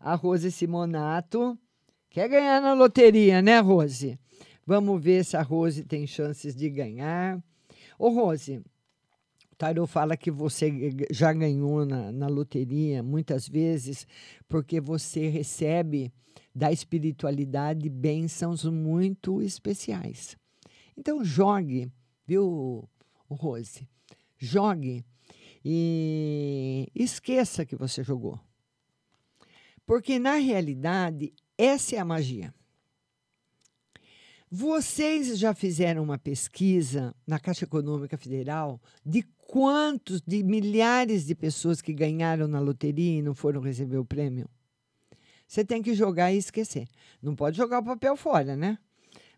[0.00, 1.56] A Rose Simonato
[2.10, 4.18] quer ganhar na loteria, né, Rose?
[4.66, 7.42] Vamos ver se a Rose tem chances de ganhar.
[7.98, 8.62] Ô, Rose,
[9.50, 10.70] o Tarô fala que você
[11.10, 14.06] já ganhou na, na loteria muitas vezes
[14.48, 16.12] porque você recebe
[16.54, 20.36] da espiritualidade bênçãos muito especiais.
[20.96, 21.90] Então, jogue,
[22.26, 22.88] viu,
[23.28, 23.88] Rose?
[24.38, 25.04] Jogue
[25.64, 28.38] e esqueça que você jogou.
[29.86, 32.54] Porque, na realidade, essa é a magia.
[34.54, 41.80] Vocês já fizeram uma pesquisa na Caixa Econômica Federal de quantos, de milhares de pessoas
[41.80, 44.46] que ganharam na loteria e não foram receber o prêmio?
[45.48, 46.86] Você tem que jogar e esquecer.
[47.22, 48.76] Não pode jogar o papel fora, né?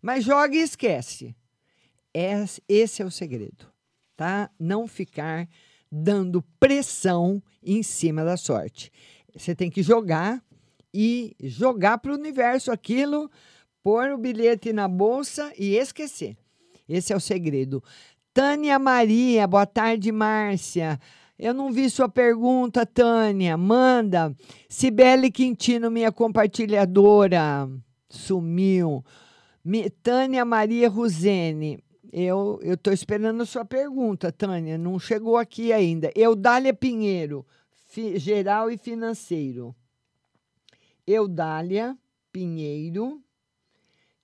[0.02, 1.32] Mas joga e esquece.
[2.12, 3.68] Es- Esse é o segredo,
[4.16, 4.50] tá?
[4.58, 5.48] Não ficar
[5.92, 8.90] dando pressão em cima da sorte.
[9.32, 10.42] Você tem que jogar
[10.92, 13.30] e jogar para o universo aquilo,
[13.84, 16.36] pôr o bilhete na bolsa e esquecer.
[16.88, 17.84] Esse é o segredo.
[18.32, 20.98] Tânia Maria, boa tarde, Márcia.
[21.38, 23.56] Eu não vi sua pergunta, Tânia.
[23.58, 24.34] Manda.
[24.70, 27.68] Cibele Quintino, minha compartilhadora.
[28.08, 29.04] Sumiu.
[29.62, 31.78] Mi- Tânia Maria Ruzene.
[32.10, 34.78] Eu estou esperando a sua pergunta, Tânia.
[34.78, 36.10] Não chegou aqui ainda.
[36.16, 37.44] Eudália Pinheiro,
[37.88, 39.74] fi- geral e financeiro.
[41.06, 41.98] Eudália
[42.32, 43.20] Pinheiro,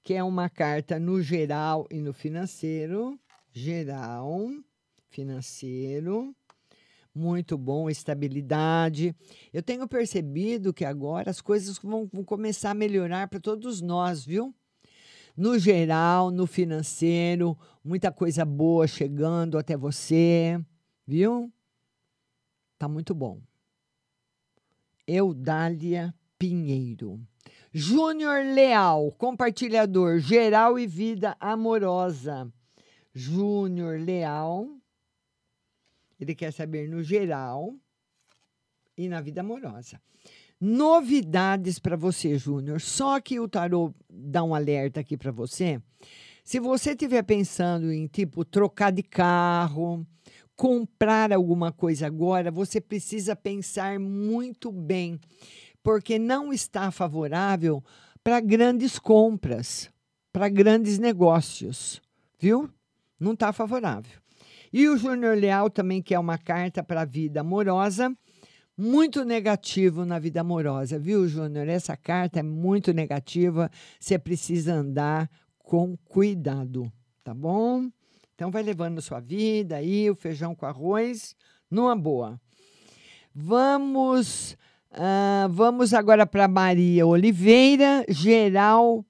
[0.03, 3.19] que é uma carta no geral e no financeiro.
[3.53, 4.49] Geral,
[5.09, 6.35] financeiro.
[7.15, 9.15] Muito bom, estabilidade.
[9.53, 14.55] Eu tenho percebido que agora as coisas vão, começar a melhorar para todos nós, viu?
[15.37, 20.59] No geral, no financeiro, muita coisa boa chegando até você,
[21.07, 21.53] viu?
[22.79, 23.41] Tá muito bom.
[25.07, 27.21] Eudália Pinheiro.
[27.73, 32.53] Júnior Leal, compartilhador geral e vida amorosa.
[33.15, 34.69] Júnior Leal.
[36.19, 37.75] Ele quer saber no geral
[38.97, 40.01] e na vida amorosa.
[40.61, 42.81] Novidades para você, Júnior.
[42.81, 45.81] Só que o tarô dá um alerta aqui para você.
[46.45, 50.05] Se você estiver pensando em tipo trocar de carro,
[50.57, 55.19] comprar alguma coisa agora, você precisa pensar muito bem,
[55.83, 57.83] porque não está favorável
[58.23, 59.91] para grandes compras,
[60.33, 62.01] para grandes negócios,
[62.39, 62.71] viu?
[63.19, 64.21] Não está favorável.
[64.73, 68.17] E o Júnior Leal também quer uma carta para a vida amorosa,
[68.77, 71.69] muito negativo na vida amorosa, viu, Júnior?
[71.69, 75.29] Essa carta é muito negativa, você precisa andar
[75.59, 76.91] com cuidado,
[77.23, 77.91] tá bom?
[78.35, 81.37] Então vai levando sua vida aí, o feijão com arroz,
[81.71, 82.41] numa boa.
[83.35, 84.57] Vamos,
[84.93, 89.05] ah, vamos agora para Maria Oliveira, geral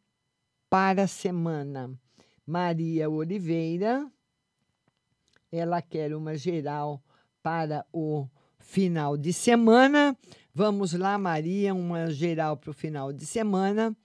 [0.69, 1.91] para a semana.
[2.47, 4.07] Maria Oliveira,
[5.51, 7.03] ela quer uma geral
[7.43, 8.27] para o
[8.59, 10.17] final de semana.
[10.55, 13.97] Vamos lá, Maria, uma geral para o final de semana.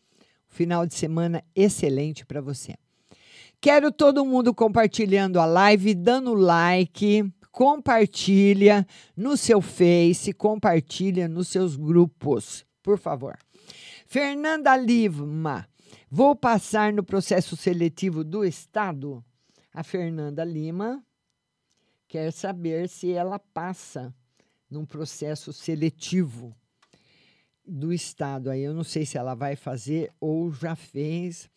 [0.48, 2.76] Final de semana excelente para você.
[3.60, 8.86] Quero todo mundo compartilhando a live, dando like, compartilha
[9.16, 13.38] no seu Face, compartilha nos seus grupos, por favor.
[14.06, 15.66] Fernanda Lima,
[16.12, 19.24] vou passar no processo seletivo do Estado.
[19.74, 21.02] A Fernanda Lima
[22.10, 24.14] quer saber se ela passa
[24.70, 26.54] num processo seletivo
[27.66, 28.50] do Estado.
[28.50, 31.50] Aí eu não sei se ela vai fazer ou já fez.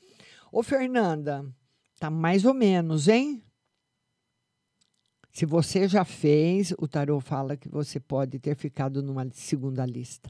[0.52, 1.44] Ô, Fernanda,
[1.98, 3.42] tá mais ou menos, hein?
[5.38, 10.28] Se você já fez, o tarô fala que você pode ter ficado numa segunda lista.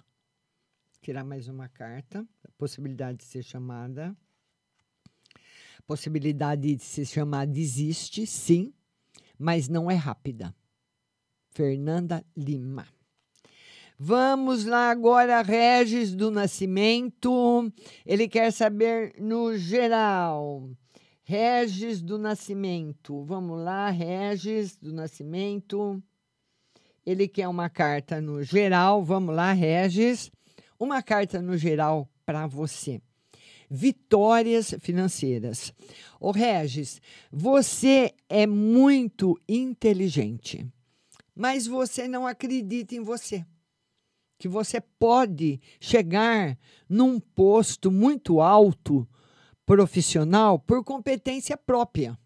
[1.01, 2.29] Tirar mais uma carta,
[2.59, 4.15] possibilidade de ser chamada.
[5.87, 8.71] Possibilidade de ser chamada existe, sim,
[9.39, 10.55] mas não é rápida.
[11.53, 12.87] Fernanda Lima.
[13.99, 17.73] Vamos lá agora, Regis do Nascimento.
[18.05, 20.69] Ele quer saber no geral.
[21.31, 23.23] Regis do Nascimento.
[23.23, 26.03] Vamos lá, Regis do Nascimento.
[27.05, 29.05] Ele quer uma carta no geral.
[29.05, 30.31] Vamos lá, Regis.
[30.81, 33.03] Uma carta no geral para você.
[33.69, 35.75] Vitórias financeiras.
[36.19, 36.99] Ô Regis,
[37.31, 40.67] você é muito inteligente,
[41.35, 43.45] mas você não acredita em você
[44.39, 46.57] que você pode chegar
[46.89, 49.07] num posto muito alto
[49.69, 52.19] profissional por competência própria.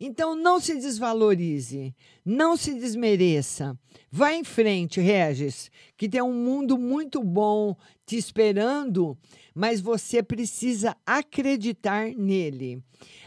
[0.00, 1.94] Então não se desvalorize,
[2.24, 3.78] não se desmereça.
[4.10, 9.18] Vá em frente, Regis, que tem um mundo muito bom te esperando,
[9.54, 12.82] mas você precisa acreditar nele.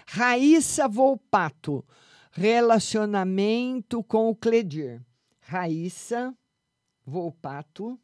[0.07, 1.85] Raíssa Volpato,
[2.31, 4.99] relacionamento com o Cledir.
[5.39, 6.35] Raíssa
[7.05, 7.99] Volpato.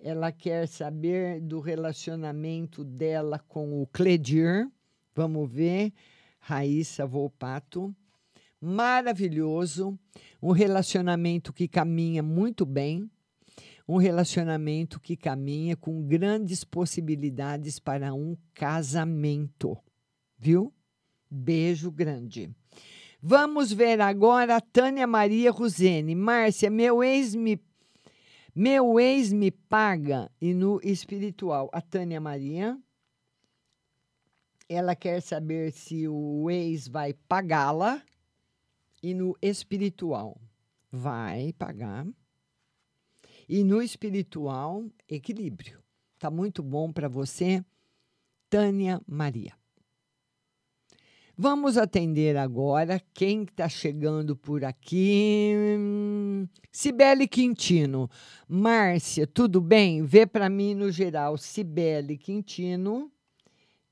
[0.00, 4.70] Ela quer saber do relacionamento dela com o Cledir.
[5.14, 5.92] Vamos ver.
[6.38, 7.94] Raíssa Volpato.
[8.60, 9.98] Maravilhoso.
[10.40, 13.10] Um relacionamento que caminha muito bem.
[13.88, 19.76] Um relacionamento que caminha com grandes possibilidades para um casamento.
[20.38, 20.72] Viu?
[21.28, 22.50] Beijo grande.
[23.20, 26.14] Vamos ver agora a Tânia Maria Rosene.
[26.14, 27.60] Márcia, meu ex me
[28.58, 31.70] meu ex me paga e no espiritual.
[31.72, 32.76] A Tânia Maria.
[34.68, 38.02] Ela quer saber se o ex vai pagá-la
[39.00, 40.40] e no espiritual.
[40.90, 42.04] Vai pagar.
[43.48, 45.80] E no espiritual, equilíbrio.
[46.18, 47.64] Tá muito bom para você,
[48.50, 49.57] Tânia Maria.
[51.40, 55.52] Vamos atender agora quem está chegando por aqui.
[56.72, 58.10] Cibele Quintino.
[58.48, 60.02] Márcia, tudo bem?
[60.02, 61.38] Vê para mim no geral.
[61.38, 63.08] Cibele Quintino.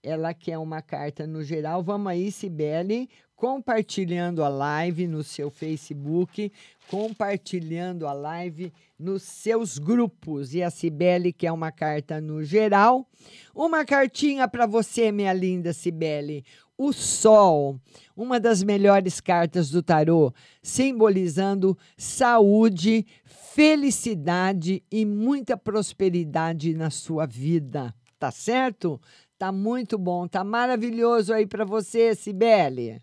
[0.03, 1.85] Ela quer uma carta no geral.
[1.85, 6.53] Vamos aí, Cibele, compartilhando a live no seu Facebook,
[6.89, 10.53] compartilhando a live nos seus grupos.
[10.53, 13.09] E a Cibele quer uma carta no geral.
[13.55, 16.45] Uma cartinha para você, minha linda Cibele
[16.79, 17.81] o Sol,
[18.17, 27.95] uma das melhores cartas do tarô, simbolizando saúde, felicidade e muita prosperidade na sua vida.
[28.19, 29.01] Tá certo?
[29.39, 33.03] Tá muito bom, tá maravilhoso aí para você, Sibele.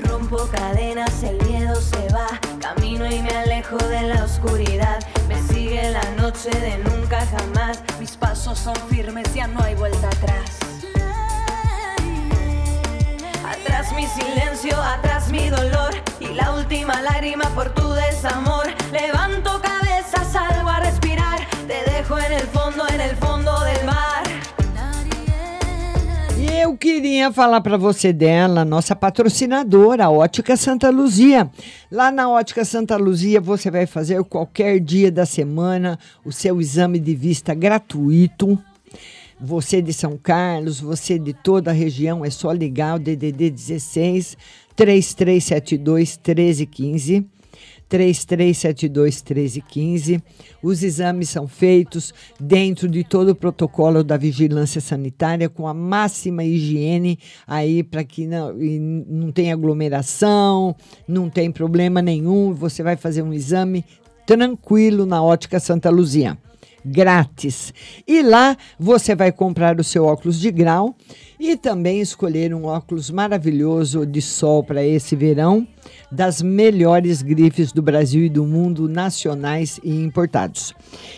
[0.00, 2.26] Rompo cadenas, el miedo se va,
[2.60, 4.98] camino y me alejo de la oscuridad.
[5.28, 10.08] Me sigue la noche de nunca jamás, mis pasos son firmes, ya no hay vuelta
[10.08, 10.58] atrás.
[13.44, 18.66] Atrás mi silencio, atrás mi dolor y la última lágrima por tu desamor.
[18.92, 23.51] Levanto cabeza, salgo a respirar, te dejo en el fondo, en el fondo
[26.82, 31.48] queria falar para você dela, nossa patrocinadora, a Ótica Santa Luzia.
[31.88, 36.98] Lá na Ótica Santa Luzia você vai fazer qualquer dia da semana o seu exame
[36.98, 38.58] de vista gratuito.
[39.40, 44.36] Você de São Carlos, você de toda a região, é só ligar o DDD 16
[44.74, 47.31] 3372 1315.
[47.92, 50.22] 3372 1315.
[50.62, 56.42] Os exames são feitos dentro de todo o protocolo da vigilância sanitária, com a máxima
[56.42, 60.74] higiene aí para que não, não tenha aglomeração,
[61.06, 62.54] não tem problema nenhum.
[62.54, 63.84] Você vai fazer um exame
[64.26, 66.38] tranquilo na Ótica Santa Luzia.
[66.84, 67.74] grátis.
[68.08, 70.96] E lá você vai comprar o seu óculos de grau
[71.38, 75.68] e também escolher um óculos maravilhoso de sol para esse verão
[76.10, 80.74] das melhores grifes do Brasil e do mundo, nacionais e importados.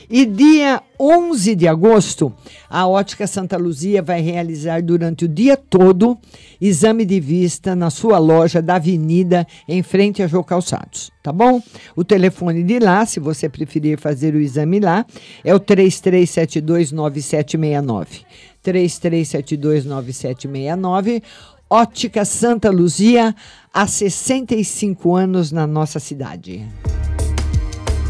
[0.08, 2.32] E dia 11 de agosto,
[2.70, 6.16] a Ótica Santa Luzia vai realizar durante o dia todo
[6.60, 11.62] exame de vista na sua loja da Avenida, em frente a Jô Calçados, tá bom?
[11.96, 15.04] O telefone de lá, se você preferir fazer o exame lá,
[15.42, 18.24] é o 33729769.
[18.64, 21.22] 33729769.
[21.68, 23.34] Ótica Santa Luzia,
[23.72, 26.68] há 65 anos na nossa cidade.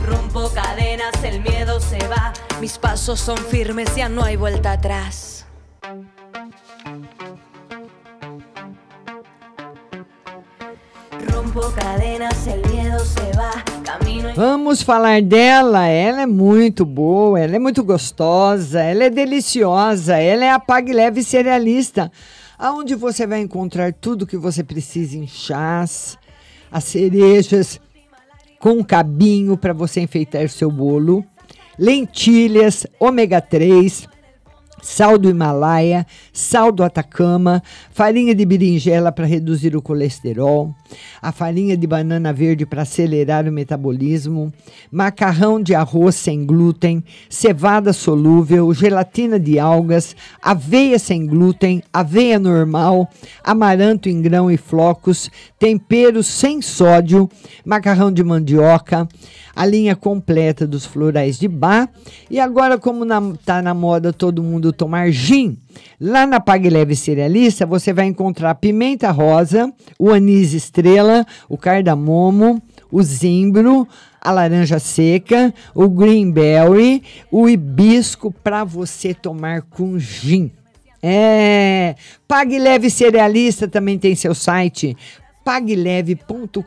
[0.06, 2.32] Rompo cadenas, el miedo se va.
[2.60, 5.34] Mis pasos son firmes, ya no hay vuelta atrás.
[14.36, 15.86] Vamos falar dela.
[15.86, 20.92] Ela é muito boa, ela é muito gostosa, ela é deliciosa, ela é a Pague
[20.92, 22.10] Leve Cerealista,
[22.58, 26.18] aonde você vai encontrar tudo que você precisa em chás,
[26.70, 27.80] as cerejas
[28.58, 31.24] com cabinho para você enfeitar seu bolo,
[31.78, 34.08] lentilhas, ômega 3,
[34.84, 40.74] sal do Himalaia, sal do Atacama, farinha de berinjela para reduzir o colesterol,
[41.22, 44.52] a farinha de banana verde para acelerar o metabolismo,
[44.92, 53.08] macarrão de arroz sem glúten, cevada solúvel, gelatina de algas, aveia sem glúten, aveia normal,
[53.42, 57.26] amaranto em grão e flocos, temperos sem sódio,
[57.64, 59.08] macarrão de mandioca,
[59.56, 61.88] a linha completa dos florais de bar.
[62.28, 63.04] E agora, como
[63.34, 65.56] está na moda todo mundo tomar gin,
[65.98, 72.62] lá na Pague Leve Cerealista você vai encontrar pimenta rosa, o anis estrela, o cardamomo,
[72.92, 73.88] o zimbro,
[74.20, 80.50] a laranja seca, o greenberry, o hibisco para você tomar com gin.
[81.02, 81.96] É,
[82.26, 84.96] Pague Leve Cerealista também tem seu site
[85.44, 86.62] pagleve.com.br.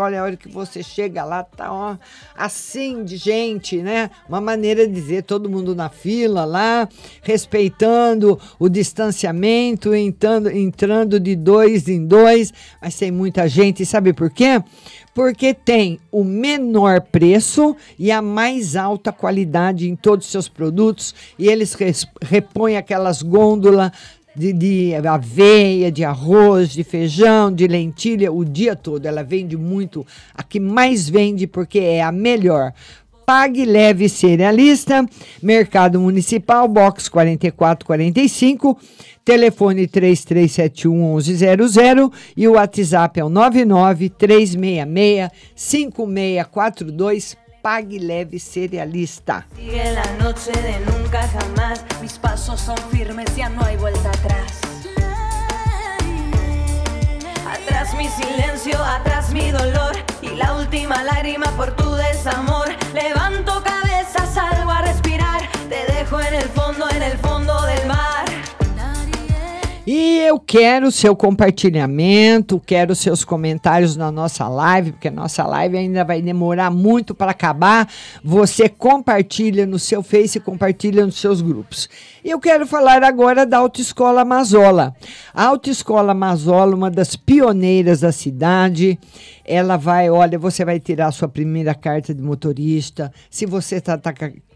[0.00, 1.96] Olha a hora que você chega lá, tá ó,
[2.36, 4.10] assim de gente, né?
[4.28, 6.88] Uma maneira de dizer todo mundo na fila lá,
[7.22, 12.52] respeitando o distanciamento, entrando, entrando de dois em dois,
[12.82, 13.86] mas tem muita gente.
[13.86, 14.62] Sabe por quê?
[15.14, 21.14] Porque tem o menor preço e a mais alta qualidade em todos os seus produtos,
[21.38, 21.76] e eles
[22.22, 23.90] repõem aquelas gôndolas
[24.34, 29.06] de, de aveia, de arroz, de feijão, de lentilha, o dia todo.
[29.06, 32.72] Ela vende muito, a que mais vende porque é a melhor.
[33.26, 35.06] Pague Leve Cerealista,
[35.40, 38.76] Mercado Municipal, box 4445,
[39.24, 47.39] telefone 3371 1100 e o WhatsApp é o 99 366 5642.
[47.62, 49.46] Pague Leve Cerealista.
[49.54, 51.84] Sigue la noche de nunca jamás.
[52.00, 54.60] Mis pasos son firmes, ya no hay vuelta atrás.
[57.46, 62.68] Atrás mi silencio, atrás mi dolor y la última lágrima por tu desamor.
[62.94, 65.42] Levanto cabeza, salgo a respirar.
[65.68, 68.09] Te dejo en el fondo, en el fondo del mar.
[69.86, 75.78] E eu quero seu compartilhamento, quero seus comentários na nossa live, porque a nossa live
[75.78, 77.88] ainda vai demorar muito para acabar.
[78.22, 81.88] Você compartilha no seu Face, compartilha nos seus grupos.
[82.22, 84.94] E eu quero falar agora da Autoescola Mazola.
[85.32, 88.98] A Autoescola Mazola, uma das pioneiras da cidade,
[89.46, 93.10] ela vai, olha, você vai tirar a sua primeira carta de motorista.
[93.30, 94.12] Se você está tá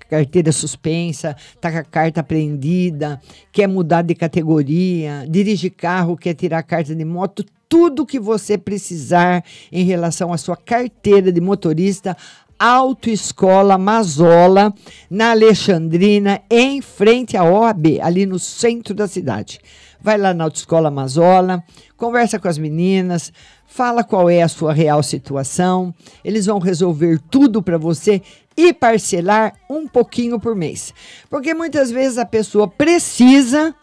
[0.08, 3.20] com a carteira suspensa, está com a carta apreendida,
[3.52, 8.56] quer mudar de categoria, dirige carro, quer tirar a carta de moto, tudo que você
[8.56, 12.16] precisar em relação à sua carteira de motorista,
[12.58, 14.72] Autoescola Mazola,
[15.10, 19.58] na Alexandrina, em frente à OAB, ali no centro da cidade.
[20.00, 21.64] Vai lá na Autoescola Mazola,
[21.96, 23.32] conversa com as meninas,
[23.66, 25.92] fala qual é a sua real situação.
[26.24, 28.22] Eles vão resolver tudo para você
[28.56, 30.92] e parcelar um pouquinho por mês.
[31.28, 33.74] Porque muitas vezes a pessoa precisa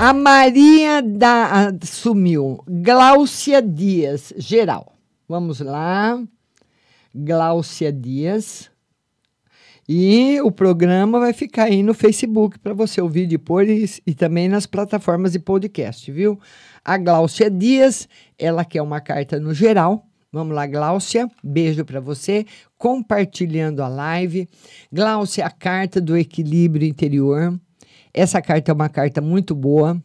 [0.00, 2.62] a Maria da, sumiu.
[2.66, 4.92] Gláucia Dias, geral.
[5.28, 6.18] Vamos lá.
[7.12, 8.70] Gláucia Dias.
[9.90, 14.66] E o programa vai ficar aí no Facebook para você ouvir depois e também nas
[14.66, 16.38] plataformas de podcast, viu?
[16.84, 18.06] A Gláucia Dias,
[18.38, 20.04] ela quer uma carta no geral.
[20.30, 22.44] Vamos lá, Gláucia, beijo para você,
[22.76, 24.46] compartilhando a live.
[24.92, 27.58] Gláucia, a carta do equilíbrio interior.
[28.12, 29.98] Essa carta é uma carta muito boa.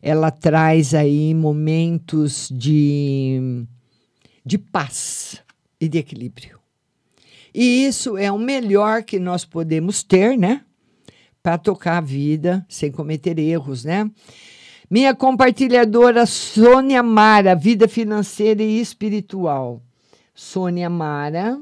[0.00, 3.66] Ela traz aí momentos de,
[4.46, 5.42] de paz
[5.80, 6.57] e de equilíbrio.
[7.54, 10.62] E isso é o melhor que nós podemos ter, né?
[11.42, 14.10] Para tocar a vida sem cometer erros, né?
[14.90, 19.82] Minha compartilhadora Sônia Mara, vida financeira e espiritual.
[20.34, 21.60] Sônia Mara,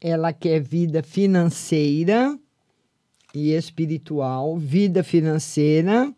[0.00, 2.38] ela quer vida financeira
[3.34, 6.12] e espiritual, vida financeira.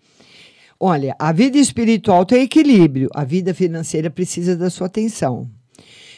[0.81, 5.49] Olha, a vida espiritual tem equilíbrio, a vida financeira precisa da sua atenção.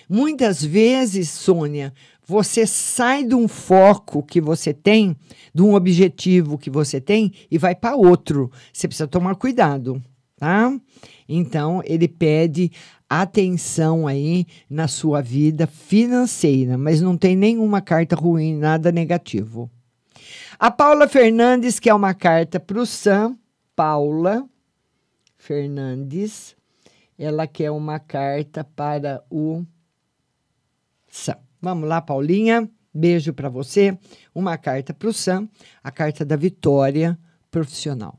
[0.09, 1.93] Muitas vezes, Sônia,
[2.26, 5.16] você sai de um foco que você tem,
[5.55, 8.51] de um objetivo que você tem e vai para outro.
[8.72, 10.02] Você precisa tomar cuidado,
[10.36, 10.74] tá?
[11.28, 12.70] Então, ele pede
[13.09, 19.70] atenção aí na sua vida financeira, mas não tem nenhuma carta ruim, nada negativo.
[20.59, 23.36] A Paula Fernandes quer uma carta para o Sam.
[23.76, 24.48] Paula
[25.36, 26.56] Fernandes,
[27.18, 29.64] ela quer uma carta para o
[31.14, 31.36] Sam.
[31.62, 32.68] Vamos lá, Paulinha.
[32.92, 33.96] Beijo para você.
[34.34, 35.48] Uma carta para o Sam,
[35.82, 37.16] a carta da vitória
[37.52, 38.18] profissional.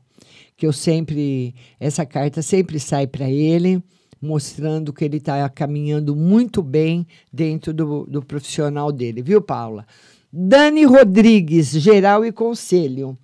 [0.56, 3.84] Que eu sempre, essa carta sempre sai para ele,
[4.22, 9.86] mostrando que ele está caminhando muito bem dentro do, do profissional dele, viu, Paula?
[10.32, 13.18] Dani Rodrigues, geral e conselho.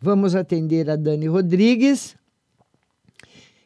[0.00, 2.16] Vamos atender a Dani Rodrigues,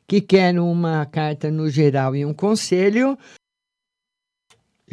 [0.07, 3.17] que quer uma carta no geral e um conselho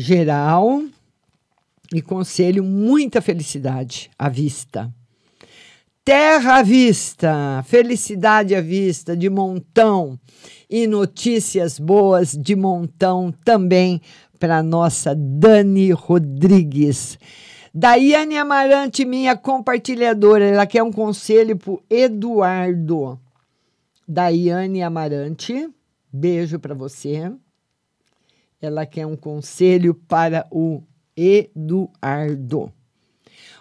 [0.01, 0.83] geral
[1.93, 4.91] e conselho muita felicidade à vista.
[6.03, 10.19] Terra à vista, felicidade à vista de montão
[10.67, 14.01] e notícias boas de montão também
[14.39, 17.19] para nossa Dani Rodrigues.
[17.73, 23.19] Daiane Amarante, minha compartilhadora, ela quer um conselho para Eduardo.
[24.07, 25.69] Daiane Amarante,
[26.11, 27.31] beijo para você.
[28.61, 30.83] Ela quer um conselho para o
[31.15, 32.71] Eduardo.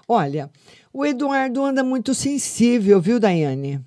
[0.07, 0.51] Olha,
[0.93, 3.81] o Eduardo anda muito sensível, viu, Daiane?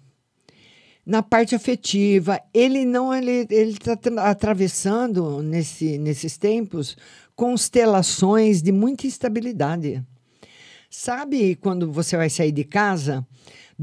[1.06, 6.96] Na parte afetiva, ele não ele está atravessando nesse, nesses tempos
[7.36, 10.02] constelações de muita instabilidade.
[10.90, 13.28] Sabe quando você vai sair de casa?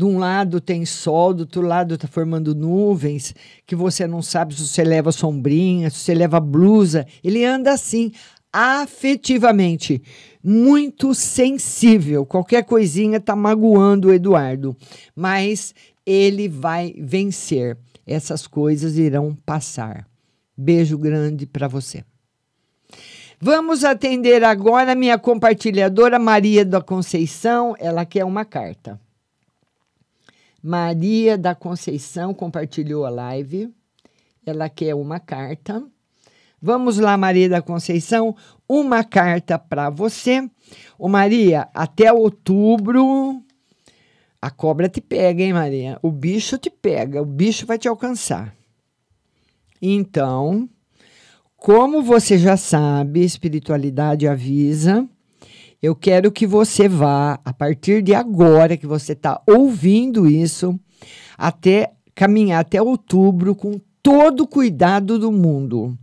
[0.00, 3.34] De um lado tem sol, do outro lado está formando nuvens,
[3.66, 7.06] que você não sabe se você leva sombrinha, se você leva blusa.
[7.22, 8.10] Ele anda assim,
[8.50, 10.02] afetivamente,
[10.42, 12.24] muito sensível.
[12.24, 14.74] Qualquer coisinha está magoando o Eduardo,
[15.14, 15.74] mas
[16.06, 17.76] ele vai vencer.
[18.06, 20.08] Essas coisas irão passar.
[20.56, 22.02] Beijo grande para você.
[23.38, 27.74] Vamos atender agora minha compartilhadora Maria da Conceição.
[27.78, 28.98] Ela quer uma carta.
[30.62, 33.72] Maria da Conceição compartilhou a live.
[34.44, 35.82] Ela quer uma carta.
[36.60, 38.36] Vamos lá, Maria da Conceição,
[38.68, 40.48] uma carta para você.
[40.98, 43.42] Ô, Maria, até outubro
[44.42, 45.98] a cobra te pega, hein, Maria?
[46.02, 48.54] O bicho te pega, o bicho vai te alcançar.
[49.82, 50.68] Então,
[51.56, 55.06] como você já sabe, espiritualidade avisa.
[55.82, 60.78] Eu quero que você vá, a partir de agora que você está ouvindo isso,
[61.38, 65.96] até caminhar até outubro com todo o cuidado do mundo.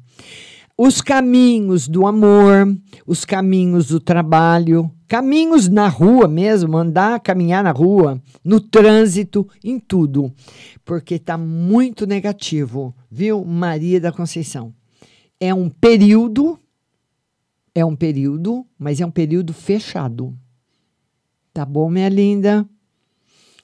[0.76, 2.76] Os caminhos do amor,
[3.06, 9.80] os caminhos do trabalho, caminhos na rua mesmo, andar, caminhar na rua, no trânsito, em
[9.80, 10.34] tudo,
[10.84, 14.74] porque está muito negativo, viu, Maria da Conceição?
[15.40, 16.60] É um período
[17.78, 20.36] é um período, mas é um período fechado.
[21.54, 22.68] Tá bom, minha linda?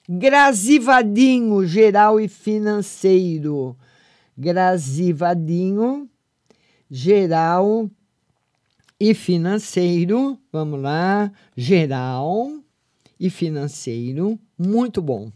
[0.08, 3.76] Grazivadinho, geral e financeiro.
[4.38, 6.08] Grazivadinho,
[6.88, 7.90] geral
[9.00, 12.52] e financeiro, vamos lá, geral
[13.18, 15.32] e financeiro, muito bom.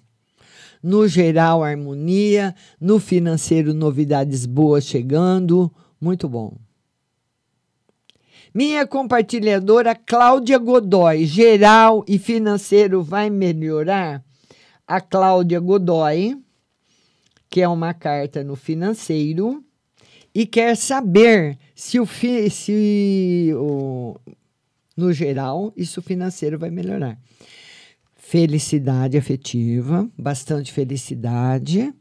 [0.81, 5.69] No geral, harmonia, no financeiro, novidades boas chegando,
[6.01, 6.57] muito bom.
[8.55, 14.25] Minha compartilhadora Cláudia Godoy, geral e financeiro vai melhorar?
[14.87, 16.37] A Cláudia Godoy,
[17.51, 19.63] que é uma carta no financeiro,
[20.35, 24.17] e quer saber se o, fi, se o
[24.97, 27.19] no geral isso financeiro vai melhorar.
[28.17, 31.95] Felicidade afetiva, bastante felicidade.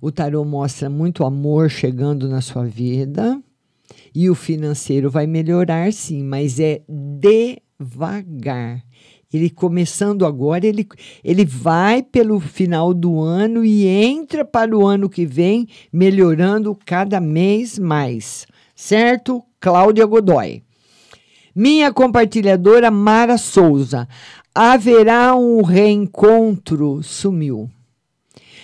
[0.00, 3.42] O tarô mostra muito amor chegando na sua vida.
[4.14, 8.82] E o financeiro vai melhorar sim, mas é devagar.
[9.32, 10.86] Ele começando agora, ele,
[11.22, 17.20] ele vai pelo final do ano e entra para o ano que vem melhorando cada
[17.20, 18.44] mês mais.
[18.74, 19.42] Certo?
[19.60, 20.62] Cláudia Godoy.
[21.54, 24.08] Minha compartilhadora Mara Souza.
[24.52, 27.70] Haverá um reencontro, sumiu.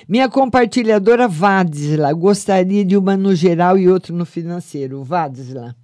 [0.08, 5.02] Minha compartilhadora Vadsla, gostaria de uma no geral e outra no financeiro.
[5.02, 5.74] Vadsla.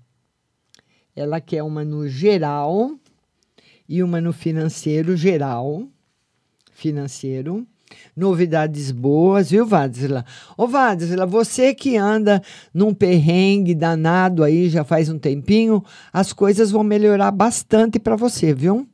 [1.17, 2.93] Ela quer uma no geral
[3.89, 5.89] e uma no financeiro geral.
[6.71, 7.67] Financeiro.
[8.17, 10.25] Novidades boas, viu, Vadsla?
[10.57, 12.41] Ô, Vadsla, você que anda
[12.73, 15.83] num perrengue danado aí já faz um tempinho,
[16.13, 18.87] as coisas vão melhorar bastante para você, viu?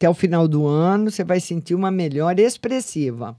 [0.00, 3.36] Até o final do ano, você vai sentir uma melhora expressiva.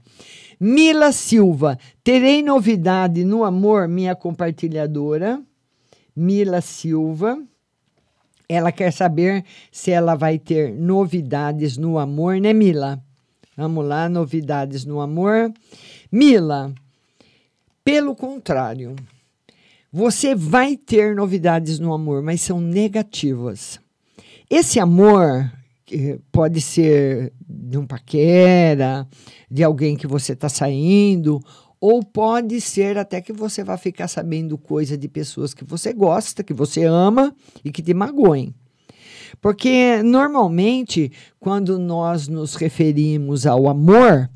[0.60, 5.42] Mila Silva, terei novidade no amor, minha compartilhadora.
[6.14, 7.36] Mila Silva.
[8.48, 13.02] Ela quer saber se ela vai ter novidades no amor, né, Mila?
[13.56, 15.52] Vamos lá, novidades no amor.
[16.12, 16.72] Mila,
[17.82, 18.94] pelo contrário,
[19.92, 23.80] você vai ter novidades no amor, mas são negativas.
[24.48, 25.50] Esse amor
[26.30, 29.06] pode ser de um paquera,
[29.50, 31.40] de alguém que você está saindo,
[31.80, 36.44] ou pode ser até que você vá ficar sabendo coisa de pessoas que você gosta,
[36.44, 38.54] que você ama e que te magoem.
[39.40, 41.10] Porque normalmente,
[41.40, 44.30] quando nós nos referimos ao amor,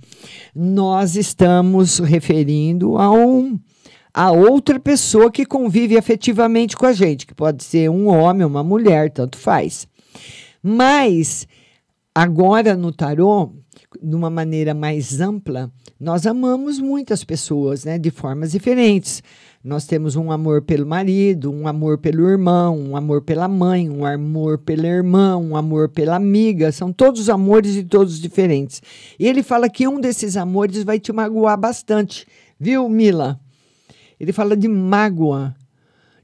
[0.54, 3.58] nós estamos referindo a um
[4.12, 8.64] a outra pessoa que convive afetivamente com a gente, que pode ser um homem, uma
[8.64, 9.86] mulher, tanto faz.
[10.68, 11.46] Mas
[12.12, 13.52] agora no tarô,
[14.02, 15.70] de uma maneira mais ampla,
[16.00, 19.22] nós amamos muitas pessoas, né, de formas diferentes.
[19.62, 24.04] Nós temos um amor pelo marido, um amor pelo irmão, um amor pela mãe, um
[24.04, 26.72] amor pela irmã, um amor pela amiga.
[26.72, 28.82] São todos amores e todos diferentes.
[29.20, 32.26] E ele fala que um desses amores vai te magoar bastante,
[32.58, 33.38] viu, Mila?
[34.18, 35.54] Ele fala de mágoa,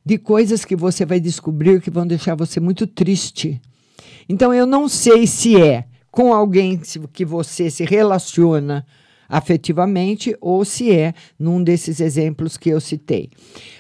[0.05, 3.61] de coisas que você vai descobrir que vão deixar você muito triste.
[4.29, 6.81] Então eu não sei se é com alguém
[7.13, 8.87] que você se relaciona
[9.29, 13.31] afetivamente ou se é num desses exemplos que eu citei.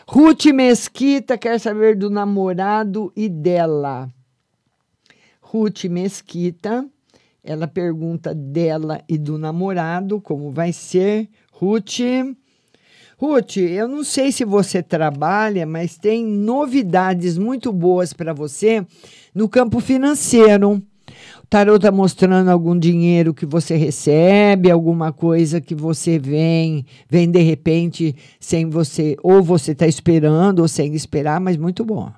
[0.09, 4.09] Ruth Mesquita quer saber do namorado e dela.
[5.43, 6.86] Ruth Mesquita,
[7.44, 11.28] ela pergunta dela e do namorado, como vai ser.
[11.52, 12.01] Ruth.
[13.23, 18.85] Ruth, eu não sei se você trabalha, mas tem novidades muito boas para você
[19.32, 20.82] no campo financeiro
[21.53, 27.43] tarô está mostrando algum dinheiro que você recebe, alguma coisa que você vem, vem de
[27.43, 32.11] repente sem você, ou você está esperando ou sem esperar, mas muito bom.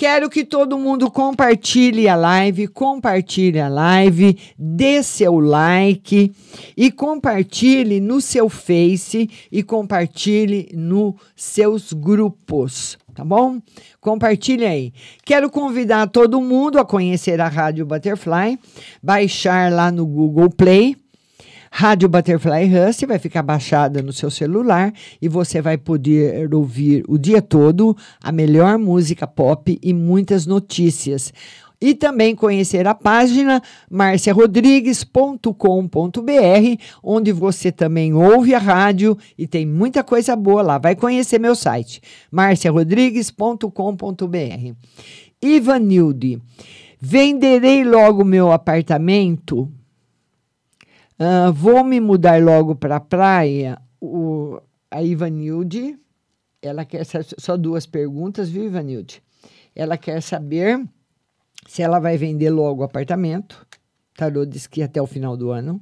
[0.00, 6.32] Quero que todo mundo compartilhe a live, compartilhe a live, dê seu like
[6.74, 13.60] e compartilhe no seu Face e compartilhe nos seus grupos tá bom?
[14.00, 14.94] Compartilhe aí.
[15.22, 18.58] Quero convidar todo mundo a conhecer a Rádio Butterfly,
[19.02, 20.96] baixar lá no Google Play.
[21.70, 24.92] Rádio Butterfly Rust vai ficar baixada no seu celular
[25.22, 31.32] e você vai poder ouvir o dia todo a melhor música pop e muitas notícias
[31.80, 40.04] e também conhecer a página marciarodrigues.com.br, onde você também ouve a rádio e tem muita
[40.04, 40.76] coisa boa lá.
[40.76, 44.74] Vai conhecer meu site, marciarodrigues.com.br.
[45.40, 46.38] Ivanilde,
[47.00, 49.72] venderei logo meu apartamento?
[51.20, 53.78] Uh, vou me mudar logo para a praia?
[54.00, 54.58] O,
[54.90, 55.98] a Ivanilde,
[56.62, 59.22] ela quer só duas perguntas, viu, Ivanilde?
[59.76, 60.82] Ela quer saber
[61.68, 63.66] se ela vai vender logo o apartamento.
[64.16, 65.78] Tarô diz que até o final do ano.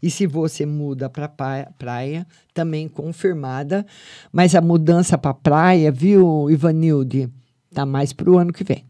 [0.00, 3.84] E se você muda para praia, também confirmada.
[4.30, 7.28] Mas a mudança para praia, viu, Ivanilde?
[7.74, 8.86] Tá mais para o ano que vem.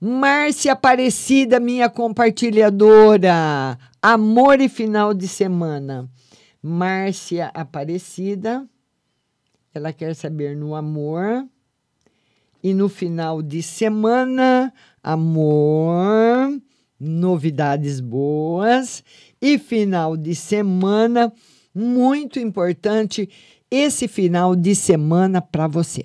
[0.00, 3.76] Márcia Aparecida, minha compartilhadora.
[4.00, 6.08] Amor e final de semana.
[6.62, 8.64] Márcia Aparecida.
[9.74, 11.44] Ela quer saber no amor.
[12.62, 14.72] E no final de semana,
[15.02, 16.60] amor,
[16.98, 19.02] novidades boas.
[19.42, 21.32] E final de semana,
[21.74, 23.28] muito importante,
[23.68, 26.04] esse final de semana para você.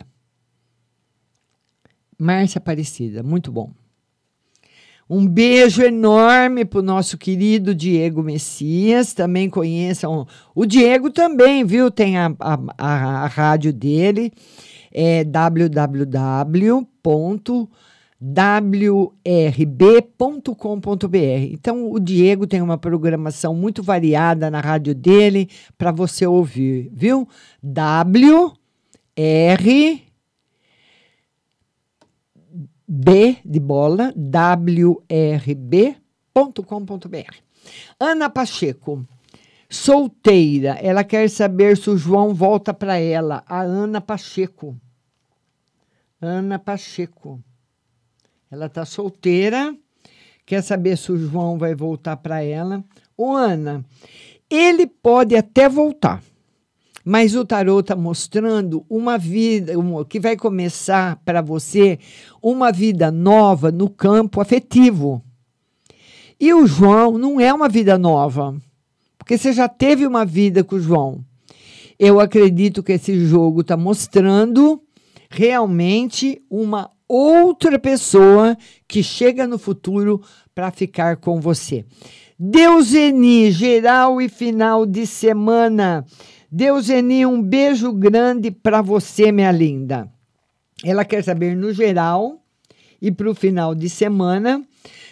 [2.18, 3.72] Márcia Aparecida, muito bom.
[5.10, 9.14] Um beijo enorme para o nosso querido Diego Messias.
[9.14, 10.26] Também conheçam
[10.56, 11.92] o Diego também, viu?
[11.92, 14.32] Tem a, a, a, a rádio dele,
[14.92, 16.68] é www.wrb.com.br.
[21.52, 27.28] Então, o Diego tem uma programação muito variada na rádio dele para você ouvir, viu?
[27.62, 28.54] W
[29.16, 30.13] R
[32.88, 35.54] B de bola, wrb.com.br.
[38.00, 39.08] Ana Pacheco,
[39.70, 43.44] solteira, ela quer saber se o João volta para ela.
[43.48, 44.76] A Ana Pacheco.
[46.22, 47.42] Ana Pacheco.
[48.52, 49.76] Ela está solteira,
[50.46, 52.84] quer saber se o João vai voltar para ela.
[53.18, 53.84] Ô, Ana,
[54.50, 56.22] ele pode até voltar
[57.04, 62.00] mas o tarô está mostrando uma vida uma, que vai começar para você
[62.42, 65.22] uma vida nova no campo afetivo.
[66.40, 68.56] E o João não é uma vida nova,
[69.18, 71.24] porque você já teve uma vida com o João.
[72.00, 74.82] Eu acredito que esse jogo está mostrando
[75.30, 78.58] realmente uma outra pessoa
[78.88, 80.22] que chega no futuro
[80.54, 81.86] para ficar com você.
[82.38, 86.06] Deuseni, geral e final de semana.
[86.56, 90.08] Deuseni, um beijo grande para você, minha linda.
[90.86, 92.44] Ela quer saber no geral
[93.02, 94.64] e para o final de semana.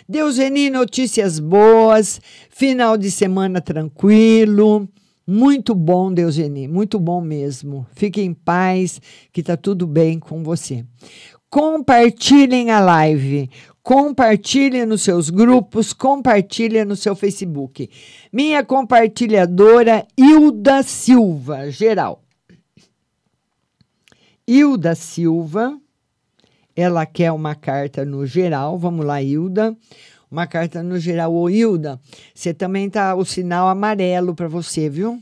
[0.08, 4.88] Deuseni, notícias boas, final de semana tranquilo.
[5.26, 7.88] Muito bom, Deuseni, muito bom mesmo.
[7.96, 9.02] Fique em paz,
[9.34, 10.86] que tá tudo bem com você.
[11.50, 13.50] Compartilhem a live.
[13.84, 17.90] Compartilhe nos seus grupos, compartilhe no seu Facebook.
[18.32, 22.22] Minha compartilhadora Hilda Silva, geral.
[24.48, 25.80] Hilda Silva,
[26.76, 28.78] ela quer uma carta no geral.
[28.78, 29.76] Vamos lá, Hilda.
[30.30, 31.34] Uma carta no geral.
[31.34, 32.00] Ô, Hilda,
[32.34, 35.22] você também tá o sinal amarelo para você, viu?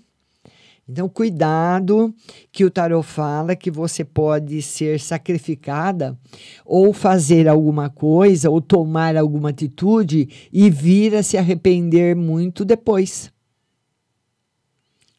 [0.91, 2.11] Então, cuidado
[2.51, 6.17] que o tarot fala que você pode ser sacrificada
[6.65, 13.31] ou fazer alguma coisa ou tomar alguma atitude e vir a se arrepender muito depois.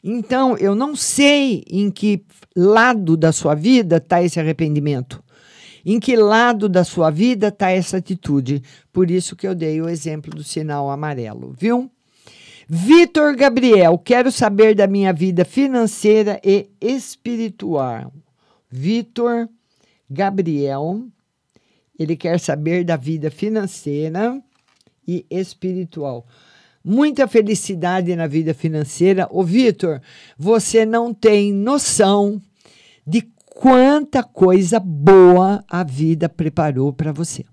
[0.03, 2.25] Então, eu não sei em que
[2.57, 5.23] lado da sua vida está esse arrependimento.
[5.87, 8.61] Em que lado da sua vida está essa atitude?
[8.93, 11.89] Por isso que eu dei o exemplo do sinal amarelo, viu?
[12.73, 18.13] Vitor Gabriel, quero saber da minha vida financeira e espiritual.
[18.71, 19.49] Vitor
[20.09, 21.05] Gabriel,
[21.99, 24.41] ele quer saber da vida financeira
[25.05, 26.25] e espiritual.
[26.85, 29.27] Muita felicidade na vida financeira.
[29.33, 30.01] Ô, Vitor,
[30.39, 32.41] você não tem noção
[33.05, 37.45] de quanta coisa boa a vida preparou para você.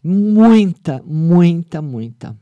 [0.00, 2.36] Muita, muita, muita.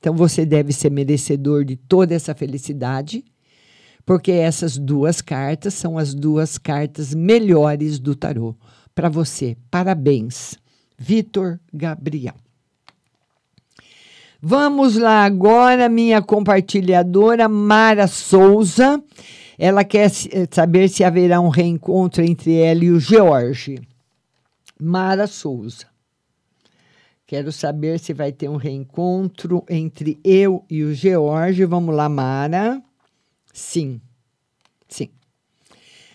[0.00, 3.22] Então você deve ser merecedor de toda essa felicidade,
[4.04, 8.56] porque essas duas cartas são as duas cartas melhores do tarô
[8.94, 9.56] para você.
[9.70, 10.58] Parabéns,
[10.98, 12.34] Vitor Gabriel.
[14.42, 19.02] Vamos lá agora, minha compartilhadora Mara Souza.
[19.58, 23.78] Ela quer eh, saber se haverá um reencontro entre ela e o George.
[24.80, 25.89] Mara Souza.
[27.30, 31.64] Quero saber se vai ter um reencontro entre eu e o George.
[31.64, 32.82] Vamos lá, Mara.
[33.52, 34.00] Sim.
[34.88, 35.10] Sim.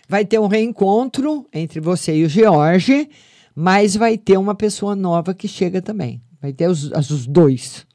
[0.06, 3.08] Vai ter um reencontro entre você e o George,
[3.54, 6.20] mas vai ter uma pessoa nova que chega também.
[6.38, 7.86] Vai ter os, os dois.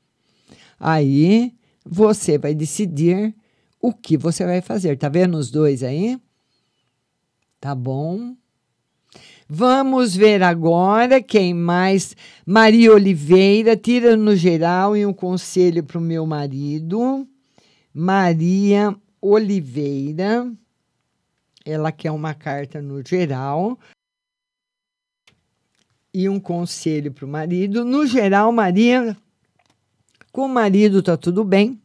[0.79, 1.53] Aí
[1.85, 3.35] você vai decidir
[3.79, 4.97] o que você vai fazer.
[4.97, 6.19] Tá vendo os dois aí?
[7.59, 8.35] Tá bom?
[9.53, 12.15] Vamos ver agora quem mais.
[12.45, 17.27] Maria Oliveira, tira no geral e um conselho para o meu marido.
[17.93, 20.49] Maria Oliveira,
[21.65, 23.77] ela quer uma carta no geral
[26.13, 27.83] e um conselho para o marido.
[27.83, 29.17] No geral, Maria,
[30.31, 31.77] com o marido tá tudo bem.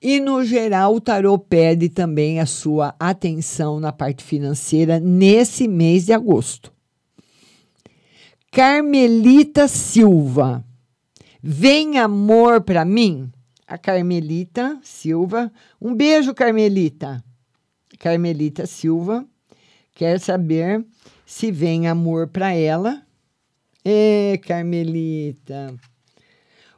[0.00, 6.06] E no geral, o tarô pede também a sua atenção na parte financeira nesse mês
[6.06, 6.74] de agosto.
[8.56, 10.64] Carmelita Silva.
[11.42, 13.30] Vem amor para mim?
[13.68, 15.52] A Carmelita Silva.
[15.78, 17.22] Um beijo, Carmelita.
[17.98, 19.26] Carmelita Silva
[19.94, 20.82] quer saber
[21.26, 23.02] se vem amor para ela.
[23.84, 25.74] Ê, Carmelita.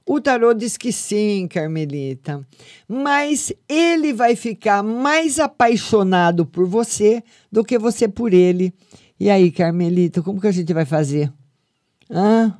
[0.04, 2.44] O tarô diz que sim, Carmelita.
[2.88, 7.22] Mas ele vai ficar mais apaixonado por você
[7.52, 8.74] do que você por ele.
[9.20, 11.32] E aí, Carmelita, como que a gente vai fazer?
[12.10, 12.58] Hã?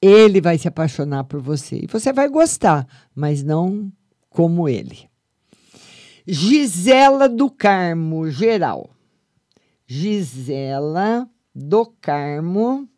[0.00, 1.80] Ele vai se apaixonar por você.
[1.82, 3.92] E você vai gostar, mas não
[4.30, 5.10] como ele.
[6.26, 8.90] Gisela do Carmo, geral.
[9.86, 12.88] Gisela do Carmo.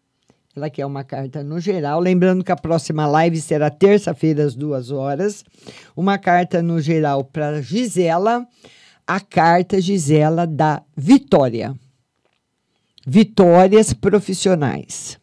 [0.54, 1.98] Ela quer uma carta no geral.
[1.98, 5.42] Lembrando que a próxima live será terça-feira, às duas horas.
[5.96, 8.46] Uma carta no geral para Gisela.
[9.06, 11.74] A carta Gisela da Vitória.
[13.06, 15.18] Vitórias profissionais.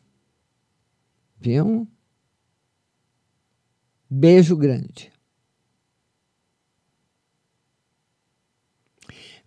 [1.39, 1.87] Viu?
[4.09, 5.11] Beijo grande.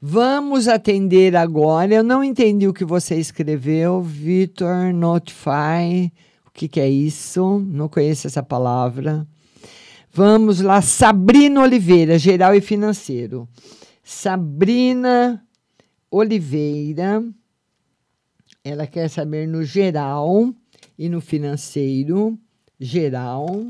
[0.01, 1.95] Vamos atender agora.
[1.95, 6.13] Eu não entendi o que você escreveu, Vitor Notify.
[6.45, 7.61] O que, que é isso?
[7.61, 9.27] Não conheço essa palavra.
[10.13, 13.49] Vamos lá, Sabrina Oliveira, geral e financeiro.
[14.03, 15.43] Sabrina
[16.11, 17.23] Oliveira,
[18.65, 20.53] ela quer saber no geral
[20.99, 22.39] e no financeiro,
[22.79, 23.67] geral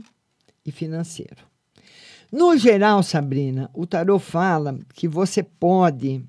[0.64, 1.52] e financeiro.
[2.31, 6.24] No geral, Sabrina, o tarot fala que você pode,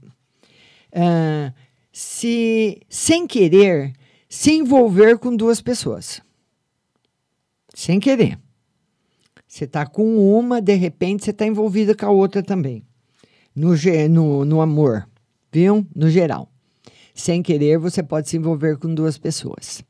[0.94, 1.54] uh,
[1.92, 3.94] se sem querer,
[4.28, 6.22] se envolver com duas pessoas.
[7.74, 8.38] Sem querer.
[9.48, 12.84] Você está com uma, de repente você está envolvida com a outra também.
[13.56, 13.74] No,
[14.10, 15.08] no, no amor,
[15.52, 15.86] viu?
[15.96, 16.53] No geral.
[17.14, 19.84] Sem querer, você pode se envolver com duas pessoas.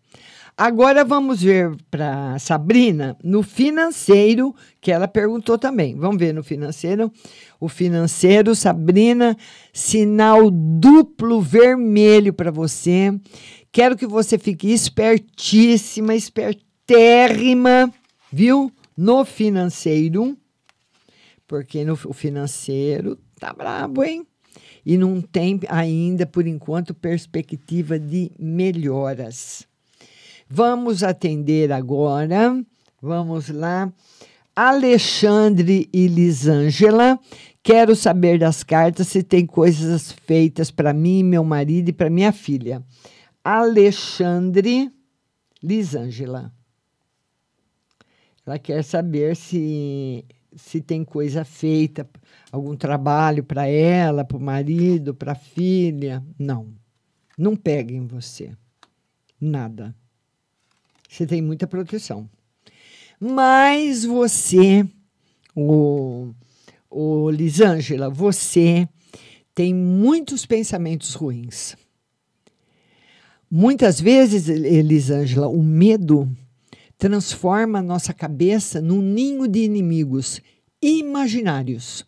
[0.56, 5.95] Agora vamos ver para Sabrina no financeiro, que ela perguntou também.
[5.95, 7.12] Vamos ver no financeiro.
[7.60, 9.36] O financeiro, Sabrina,
[9.74, 13.20] sinal duplo vermelho para você.
[13.72, 17.91] Quero que você fique espertíssima, espertérrima,
[18.32, 18.72] viu?
[18.95, 20.38] No financeiro.
[21.48, 24.24] Porque no financeiro tá brabo, hein?
[24.86, 29.66] E não tem ainda, por enquanto, perspectiva de melhoras.
[30.50, 32.62] Vamos atender agora.
[33.02, 33.92] Vamos lá.
[34.56, 37.20] Alexandre e Lisângela.
[37.64, 42.34] Quero saber das cartas se tem coisas feitas para mim, meu marido e para minha
[42.34, 42.84] filha.
[43.44, 44.92] Alexandre
[45.62, 46.52] Lisângela.
[48.46, 52.08] Ela quer saber se se tem coisa feita,
[52.54, 56.24] algum trabalho para ela, para o marido, para a filha.
[56.40, 56.74] Não.
[57.38, 58.52] Não peguem você.
[59.42, 59.94] Nada
[61.14, 62.28] você tem muita proteção.
[63.20, 64.86] Mas você,
[65.56, 66.34] o,
[66.90, 68.90] o Lisângela, você
[69.54, 71.76] tem muitos pensamentos ruins.
[73.50, 76.28] Muitas vezes, Elisângela, o medo
[76.98, 80.42] transforma a nossa cabeça num ninho de inimigos
[80.82, 82.04] imaginários.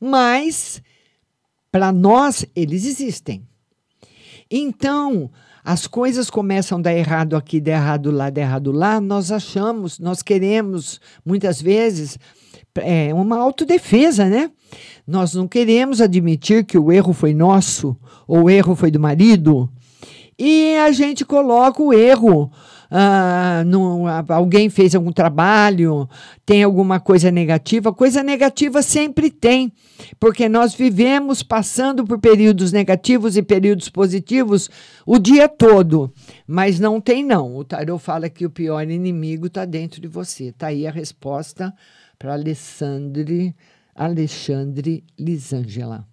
[0.00, 0.82] Mas,
[1.70, 3.42] para nós, eles existem.
[4.50, 5.30] Então,
[5.64, 9.98] as coisas começam a dar errado aqui, dar errado lá, dar errado lá, nós achamos,
[9.98, 12.18] nós queremos, muitas vezes,
[12.76, 14.50] é uma autodefesa, né?
[15.06, 17.96] Nós não queremos admitir que o erro foi nosso,
[18.28, 19.68] ou o erro foi do marido,
[20.38, 22.50] e a gente coloca o erro
[22.90, 26.08] ah, no, alguém fez algum trabalho,
[26.44, 27.92] tem alguma coisa negativa.
[27.92, 29.72] Coisa negativa sempre tem,
[30.20, 34.70] porque nós vivemos passando por períodos negativos e períodos positivos
[35.04, 36.12] o dia todo.
[36.46, 37.56] Mas não tem, não.
[37.56, 40.44] O Tarot fala que o pior inimigo está dentro de você.
[40.46, 41.74] Está aí a resposta
[42.18, 43.54] para Alexandre,
[43.94, 46.06] Alexandre Lisângela.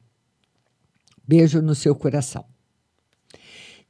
[1.26, 2.53] Beijo no seu coração.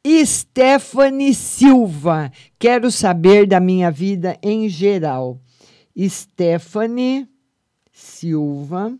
[0.06, 5.40] Stephanie Silva, quero saber da minha vida em geral.
[5.98, 7.28] Stephanie
[7.90, 8.98] Silva,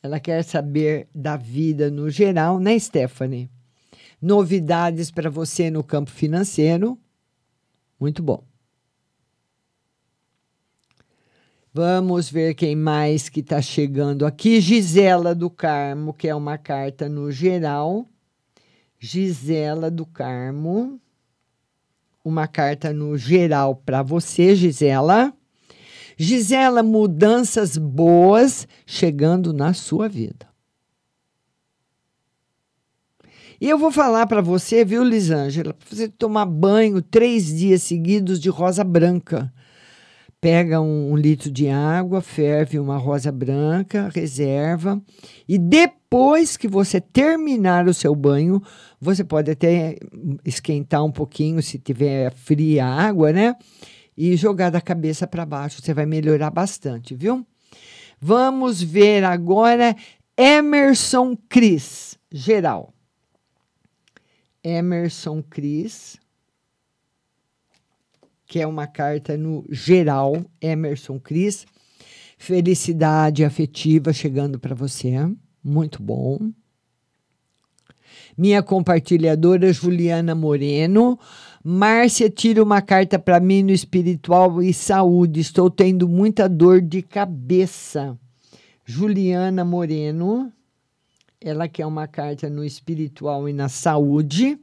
[0.00, 3.50] ela quer saber da vida no geral, né, Stephanie?
[4.22, 6.96] Novidades para você no campo financeiro.
[7.98, 8.44] Muito bom.
[11.74, 14.60] Vamos ver quem mais que está chegando aqui.
[14.60, 18.08] Gisela do Carmo, que é uma carta no geral.
[19.06, 21.00] Gisela do Carmo.
[22.24, 25.32] Uma carta no geral para você, Gisela.
[26.16, 30.48] Gisela, mudanças boas chegando na sua vida.
[33.60, 38.40] E eu vou falar para você, viu, Lisângela, para você tomar banho três dias seguidos
[38.40, 39.54] de rosa branca.
[40.46, 45.02] Pega um, um, litro de água, ferve uma rosa branca, reserva.
[45.48, 48.62] E depois que você terminar o seu banho,
[49.00, 49.96] você pode até
[50.44, 53.56] esquentar um pouquinho, se tiver fria a água, né?
[54.16, 55.82] E jogar da cabeça para baixo.
[55.82, 57.44] Você vai melhorar bastante, viu?
[58.20, 59.96] Vamos ver agora
[60.36, 62.94] Emerson Cris, geral.
[64.62, 66.16] Emerson Cris,
[68.46, 71.66] que é uma carta no geral, Emerson Cris.
[72.38, 75.12] Felicidade afetiva chegando para você,
[75.62, 76.38] muito bom.
[78.36, 81.18] Minha compartilhadora Juliana Moreno.
[81.64, 85.40] Márcia, tira uma carta para mim no espiritual e saúde.
[85.40, 88.16] Estou tendo muita dor de cabeça.
[88.84, 90.52] Juliana Moreno
[91.40, 94.58] ela quer uma carta no espiritual e na saúde,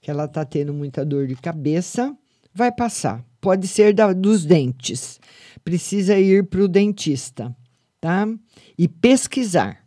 [0.00, 2.16] que ela está tendo muita dor de cabeça,
[2.54, 3.24] vai passar.
[3.40, 5.20] Pode ser da, dos dentes.
[5.62, 7.54] Precisa ir para o dentista,
[8.00, 8.26] tá?
[8.78, 9.82] E pesquisar.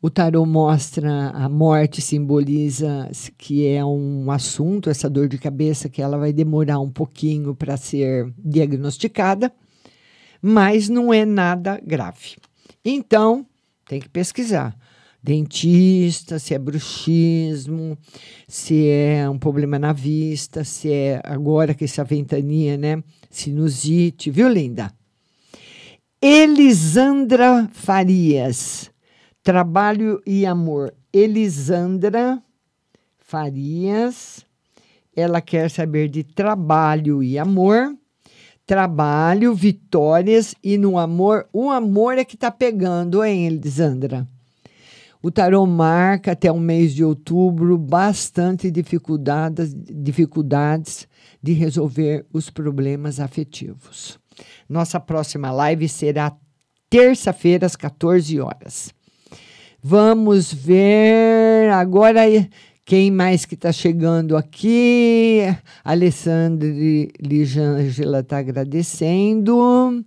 [0.00, 6.00] O tarô mostra a morte, simboliza que é um assunto, essa dor de cabeça, que
[6.00, 9.52] ela vai demorar um pouquinho para ser diagnosticada,
[10.40, 12.36] mas não é nada grave.
[12.84, 13.44] Então,
[13.88, 14.76] tem que pesquisar
[15.26, 17.98] dentista, se é bruxismo,
[18.46, 23.02] se é um problema na vista, se é agora que essa ventania, né?
[23.28, 24.92] Sinusite, viu, linda?
[26.22, 28.88] Elisandra Farias,
[29.42, 30.94] trabalho e amor.
[31.12, 32.40] Elisandra
[33.18, 34.46] Farias,
[35.14, 37.96] ela quer saber de trabalho e amor.
[38.64, 44.26] Trabalho, vitórias e no amor, o amor é que tá pegando, hein, Elisandra?
[45.26, 51.08] O tarô marca até o mês de outubro bastante dificuldades, dificuldades
[51.42, 54.20] de resolver os problemas afetivos.
[54.68, 56.32] Nossa próxima live será
[56.88, 58.94] terça-feira às 14 horas.
[59.82, 62.20] Vamos ver agora
[62.84, 65.40] quem mais que está chegando aqui.
[65.82, 66.68] Alessandra
[67.20, 70.04] Ligângela está agradecendo.